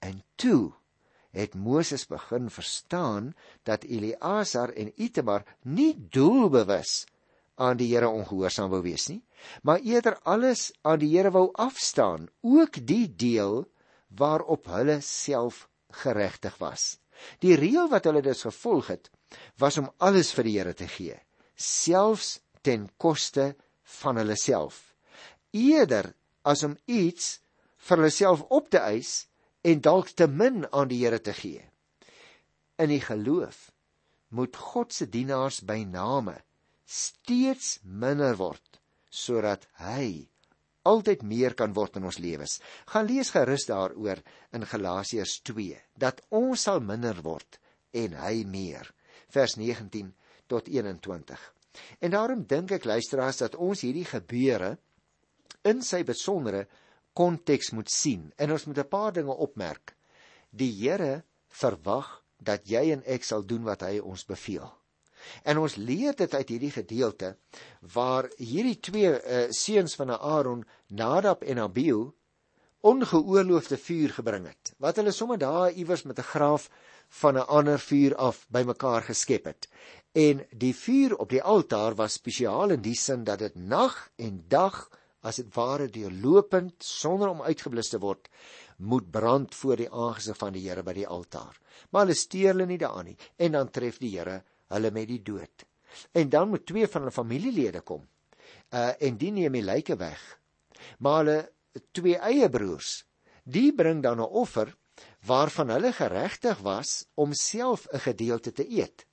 En 0.00 0.22
toe 0.36 0.72
het 1.32 1.54
Moses 1.54 2.06
begin 2.06 2.50
verstaan 2.50 3.32
dat 3.62 3.84
Eleazar 3.84 4.72
en 4.74 4.92
Itamar 4.96 5.44
nie 5.62 5.94
doelbewus 6.10 7.06
aan 7.54 7.76
die 7.76 7.90
Here 7.92 8.08
ongehoorsaam 8.08 8.70
wou 8.72 8.82
wees 8.84 9.08
nie, 9.08 9.22
maar 9.62 9.80
eerder 9.80 10.18
alles 10.24 10.70
aan 10.82 11.00
die 11.00 11.12
Here 11.12 11.30
wou 11.30 11.50
afstaan, 11.52 12.28
ook 12.40 12.80
die 12.86 13.06
deel 13.08 13.64
waarop 14.08 14.66
hulle 14.72 15.00
self 15.04 15.68
geregtig 16.02 16.56
was. 16.58 16.98
Die 17.44 17.56
reël 17.56 17.88
wat 17.92 18.08
hulle 18.08 18.22
dus 18.24 18.42
gevolg 18.48 18.88
het, 18.92 19.10
was 19.58 19.78
om 19.78 19.90
alles 19.98 20.32
vir 20.36 20.48
die 20.48 20.56
Here 20.58 20.74
te 20.74 20.88
gee, 20.90 21.16
selfs 21.56 22.40
ten 22.66 22.88
koste 22.98 23.54
van 24.00 24.20
hulle 24.20 24.36
self. 24.36 24.94
Eerder 25.52 26.12
as 26.46 26.64
om 26.66 26.76
iets 26.86 27.38
vir 27.88 28.00
hulle 28.00 28.14
self 28.14 28.44
op 28.50 28.70
te 28.70 28.80
eis 28.82 29.26
en 29.66 29.82
dalk 29.84 30.14
te 30.16 30.26
min 30.26 30.64
aan 30.70 30.90
die 30.90 31.02
Here 31.02 31.20
te 31.20 31.34
gee. 31.36 31.64
In 32.80 32.92
die 32.92 33.02
geloof 33.04 33.70
moet 34.30 34.56
God 34.56 34.94
se 34.94 35.08
dienaars 35.10 35.60
by 35.66 35.82
name 35.84 36.38
steeds 36.86 37.78
minder 37.82 38.36
word 38.38 38.78
sodat 39.10 39.66
hy 39.82 40.30
altyd 40.88 41.22
meer 41.26 41.54
kan 41.58 41.74
word 41.76 41.98
in 41.98 42.06
ons 42.08 42.18
lewens. 42.22 42.58
Gaan 42.88 43.08
lees 43.10 43.32
gerus 43.34 43.66
daaroor 43.68 44.22
in 44.56 44.64
Galasiërs 44.66 45.40
2 45.46 45.76
dat 46.00 46.22
ons 46.30 46.66
sal 46.66 46.80
minder 46.80 47.20
word 47.26 47.60
en 47.92 48.16
hy 48.22 48.44
meer. 48.48 48.86
Vers 49.30 49.56
19 49.56 50.14
tot 50.46 50.68
21. 50.68 51.54
En 51.98 52.10
daarom 52.10 52.44
dink 52.46 52.70
ek 52.74 52.84
luisteraars 52.84 53.42
dat 53.44 53.56
ons 53.56 53.84
hierdie 53.86 54.06
gebeure 54.08 54.76
in 55.62 55.82
sy 55.86 56.02
besondere 56.04 56.66
konteks 57.16 57.70
moet 57.76 57.90
sien 57.90 58.30
en 58.36 58.52
ons 58.54 58.66
moet 58.66 58.78
'n 58.78 58.88
paar 58.88 59.12
dinge 59.12 59.34
opmerk. 59.34 59.94
Die 60.50 60.72
Here 60.72 61.24
verwag 61.48 62.22
dat 62.38 62.68
jy 62.68 62.90
en 62.92 63.02
ek 63.06 63.24
sal 63.24 63.46
doen 63.46 63.64
wat 63.64 63.82
hy 63.82 63.98
ons 63.98 64.24
beveel. 64.24 64.68
En 65.44 65.58
ons 65.58 65.76
leer 65.76 66.16
dit 66.16 66.34
uit 66.34 66.48
hierdie 66.48 66.70
gedeelte 66.70 67.36
waar 67.80 68.30
hierdie 68.38 68.78
twee 68.80 69.10
uh, 69.10 69.50
seuns 69.50 69.94
van 69.94 70.10
Aaron, 70.16 70.64
Nadab 70.88 71.42
en 71.42 71.58
Abihu, 71.58 72.10
ongeoorloofde 72.80 73.76
vuur 73.76 74.14
gebring 74.16 74.46
het. 74.48 74.72
Wat 74.80 74.96
hulle 74.96 75.12
sommer 75.12 75.38
daar 75.38 75.72
iewers 75.72 76.02
met 76.02 76.18
'n 76.18 76.30
graaf 76.32 76.70
van 77.10 77.34
'n 77.34 77.46
ander 77.46 77.78
vuur 77.78 78.14
af 78.16 78.46
bymekaar 78.48 79.02
geskep 79.02 79.44
het. 79.44 79.68
En 80.12 80.46
die 80.50 80.74
vuur 80.74 81.16
op 81.16 81.28
die 81.30 81.42
altaar 81.42 81.94
was 81.94 82.12
spesiaal 82.12 82.70
in 82.70 82.82
die 82.82 82.94
sin 82.94 83.24
dat 83.24 83.38
dit 83.38 83.54
nag 83.54 84.10
en 84.16 84.44
dag 84.48 84.90
as 85.20 85.36
dit 85.36 85.54
ware 85.54 85.88
deurlopend 85.88 86.74
sonder 86.84 87.28
om 87.28 87.42
uitgeblus 87.42 87.88
te 87.88 87.98
word 87.98 88.28
moet 88.76 89.10
brand 89.10 89.54
voor 89.54 89.76
die 89.76 89.90
aangesig 89.90 90.36
van 90.36 90.52
die 90.52 90.68
Here 90.68 90.82
by 90.82 90.92
die 90.92 91.06
altaar. 91.06 91.58
Maar 91.90 92.06
hulle 92.06 92.16
steur 92.16 92.52
hulle 92.52 92.66
nie 92.66 92.78
daaraan 92.78 93.04
nie 93.04 93.18
en 93.36 93.52
dan 93.52 93.70
tref 93.70 93.98
die 93.98 94.16
Here 94.16 94.42
hulle 94.72 94.90
met 94.90 95.08
die 95.08 95.22
dood. 95.22 95.66
En 96.12 96.28
dan 96.28 96.48
moet 96.48 96.66
twee 96.66 96.88
van 96.88 97.02
hulle 97.02 97.12
familielede 97.12 97.80
kom. 97.80 98.06
Uh 98.72 98.92
en 98.98 99.18
die 99.18 99.32
neem 99.32 99.52
die 99.52 99.66
lyke 99.66 99.96
weg. 99.96 100.20
Maar 100.98 101.24
hulle 101.24 101.40
twee 101.92 102.16
eie 102.16 102.48
broers, 102.50 103.04
die 103.44 103.72
bring 103.74 104.02
dan 104.02 104.20
'n 104.20 104.30
offer 104.42 104.74
waarvan 105.26 105.68
hulle 105.68 105.92
geregtig 105.92 106.58
was 106.64 107.06
om 107.14 107.34
self 107.34 107.86
'n 107.92 107.98
gedeelte 107.98 108.52
te 108.52 108.68
eet. 108.68 109.06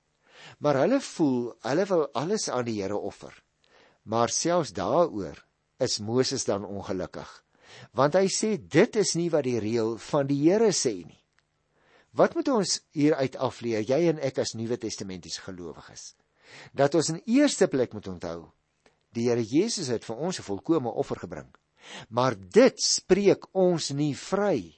Maar 0.58 0.74
hulle 0.74 1.00
voel 1.00 1.54
hulle 1.60 1.86
wil 1.86 2.08
alles 2.12 2.48
aan 2.48 2.64
die 2.64 2.82
Here 2.82 2.96
offer. 2.96 3.42
Maar 4.02 4.28
selfs 4.28 4.72
daaroor 4.72 5.44
is 5.76 5.98
Moses 5.98 6.44
dan 6.44 6.64
ongelukkig. 6.64 7.44
Want 7.92 8.14
hy 8.14 8.26
sê 8.28 8.56
dit 8.68 8.96
is 8.96 9.14
nie 9.14 9.30
wat 9.30 9.44
die 9.44 9.58
reël 9.58 9.98
van 9.98 10.26
die 10.26 10.50
Here 10.50 10.72
sê 10.72 11.04
nie. 11.04 11.24
Wat 12.10 12.34
moet 12.34 12.48
ons 12.48 12.80
hieruit 12.90 13.36
afleer, 13.36 13.84
jy 13.84 14.08
en 14.08 14.18
ek 14.18 14.38
as 14.38 14.54
Nuwe 14.54 14.78
Testamentiese 14.78 15.40
gelowiges? 15.40 16.14
Dat 16.72 16.94
ons 16.94 17.08
in 17.08 17.22
eerste 17.26 17.68
plek 17.68 17.92
moet 17.92 18.08
onthou, 18.08 18.48
die 19.12 19.28
Here 19.28 19.44
Jesus 19.44 19.88
het 19.88 20.04
vir 20.04 20.16
ons 20.16 20.38
'n 20.38 20.42
volkomme 20.42 20.90
offer 20.90 21.16
gebring. 21.16 21.54
Maar 22.08 22.34
dit 22.36 22.80
spreek 22.80 23.46
ons 23.52 23.90
nie 23.90 24.14
vry 24.14 24.77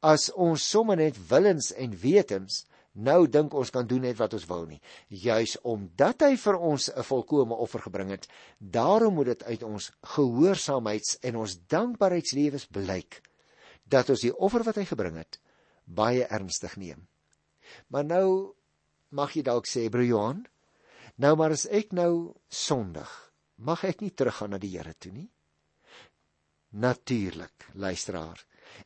as 0.00 0.30
ons 0.32 0.64
sommer 0.70 0.96
net 0.96 1.18
willens 1.28 1.72
en 1.76 1.94
wetens 2.02 2.64
nou 2.92 3.26
dink 3.30 3.54
ons 3.54 3.70
kan 3.70 3.86
doen 3.86 4.02
net 4.02 4.16
wat 4.18 4.34
ons 4.34 4.46
wil 4.50 4.66
nie. 4.66 4.80
Juis 5.08 5.56
omdat 5.62 6.22
hy 6.26 6.36
vir 6.36 6.56
ons 6.58 6.90
'n 6.90 7.02
volkomme 7.02 7.54
offer 7.54 7.80
gebring 7.80 8.10
het, 8.10 8.26
daarom 8.58 9.14
moet 9.14 9.26
dit 9.26 9.42
uit 9.44 9.62
ons 9.62 9.92
gehoorsaamheids 10.02 11.18
en 11.22 11.36
ons 11.36 11.58
dankbaarheidslewens 11.68 12.66
blyk 12.66 13.22
dat 13.84 14.10
ons 14.10 14.20
die 14.20 14.36
offer 14.36 14.62
wat 14.64 14.76
hy 14.76 14.84
gebring 14.84 15.16
het 15.16 15.40
baie 15.84 16.26
ernstig 16.26 16.76
neem. 16.76 17.06
Maar 17.88 18.04
nou 18.04 18.28
mag 19.10 19.34
jy 19.34 19.42
dalk 19.46 19.66
sê, 19.66 19.88
broer 19.90 20.06
Johan, 20.06 20.44
nou 21.20 21.34
maar 21.36 21.54
as 21.54 21.66
ek 21.66 21.92
nou 21.96 22.36
sondig, 22.48 23.10
mag 23.56 23.84
ek 23.84 24.04
nie 24.04 24.14
teruggaan 24.14 24.54
na 24.54 24.60
die 24.62 24.72
Here 24.76 24.94
toe 24.94 25.12
nie? 25.12 25.28
Natuurlik, 26.70 27.66
luisteraar. 27.74 28.38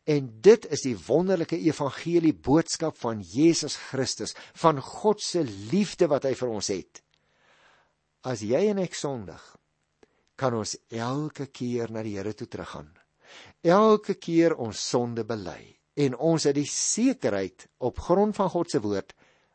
En 0.04 0.28
dit 0.44 0.66
is 0.72 0.84
die 0.84 0.96
wonderlike 1.06 1.58
evangelie 1.58 2.34
boodskap 2.34 2.96
van 3.00 3.22
Jesus 3.24 3.76
Christus, 3.90 4.34
van 4.60 4.80
God 4.80 5.22
se 5.22 5.44
liefde 5.72 6.08
wat 6.12 6.28
hy 6.28 6.34
vir 6.38 6.52
ons 6.52 6.68
het. 6.72 7.00
As 8.24 8.42
jy 8.44 8.66
en 8.70 8.80
ek 8.84 8.96
sondig, 8.96 9.40
kan 10.36 10.54
ons 10.56 10.76
elke 10.90 11.46
keer 11.52 11.92
na 11.92 12.02
die 12.02 12.16
Here 12.16 12.34
toe 12.34 12.48
teruggaan. 12.50 12.90
Elke 13.64 14.16
keer 14.20 14.54
ons 14.60 14.80
sonde 14.80 15.24
bely 15.24 15.74
en 15.94 16.16
ons 16.18 16.42
het 16.42 16.56
die 16.56 16.68
sekerheid 16.68 17.68
op 17.86 18.00
grond 18.02 18.34
van 18.34 18.50
God 18.50 18.70
se 18.70 18.80
woord, 18.82 19.12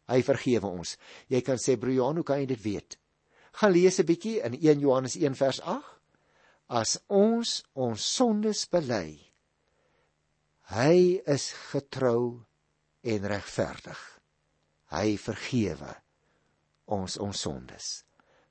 hy 0.09 0.21
vergewe 0.23 0.69
ons. 0.71 0.95
Jy 1.27 1.41
kan 1.45 1.59
sê 1.59 1.75
broer 1.77 1.97
Johan, 1.97 2.21
hoe 2.21 2.27
kan 2.27 2.39
jy 2.41 2.47
dit 2.53 2.63
weet? 2.63 2.97
Gaan 3.59 3.73
lees 3.75 3.99
'n 3.99 4.05
bietjie 4.05 4.39
in 4.45 4.53
1 4.55 4.79
Johannes 4.79 5.15
1 5.15 5.35
vers 5.35 5.59
8. 5.61 5.83
As 6.69 6.99
ons 7.07 7.63
ons 7.73 8.01
sondes 8.15 8.65
bely, 8.71 9.19
Hy 10.69 11.21
is 11.25 11.49
getrou 11.71 12.45
en 13.01 13.25
regverdig. 13.31 14.01
Hy 14.93 15.17
vergewe 15.17 15.95
ons 16.93 17.17
ons 17.17 17.41
sondes. 17.45 18.03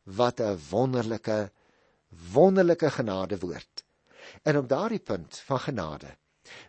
Wat 0.05 0.41
'n 0.41 0.59
wonderlike 0.71 1.51
wonderlike 2.33 2.91
genadewoord. 2.91 3.85
En 4.43 4.57
op 4.57 4.69
daardie 4.69 5.01
punt 5.01 5.39
van 5.39 5.61
genade 5.61 6.17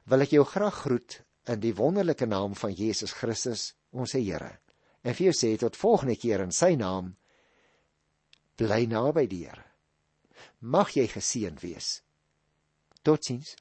wil 0.04 0.22
ek 0.22 0.30
jou 0.36 0.46
graag 0.46 0.76
groet 0.76 1.22
in 1.44 1.60
die 1.60 1.76
wonderlike 1.76 2.26
naam 2.26 2.56
van 2.56 2.74
Jesus 2.74 3.12
Christus, 3.12 3.74
ons 3.90 4.12
Here. 4.12 4.60
En 5.02 5.16
vir 5.16 5.32
jou 5.32 5.34
sê 5.34 5.58
tot 5.58 5.78
volgende 5.78 6.16
keer 6.16 6.42
in 6.42 6.52
sy 6.52 6.76
naam. 6.76 7.16
bly 8.56 8.86
naby 8.86 9.28
die 9.28 9.46
Here. 9.46 9.64
Mag 10.60 10.92
jy 10.92 11.08
geseën 11.08 11.58
wees. 11.62 12.02
Totsiens. 13.02 13.56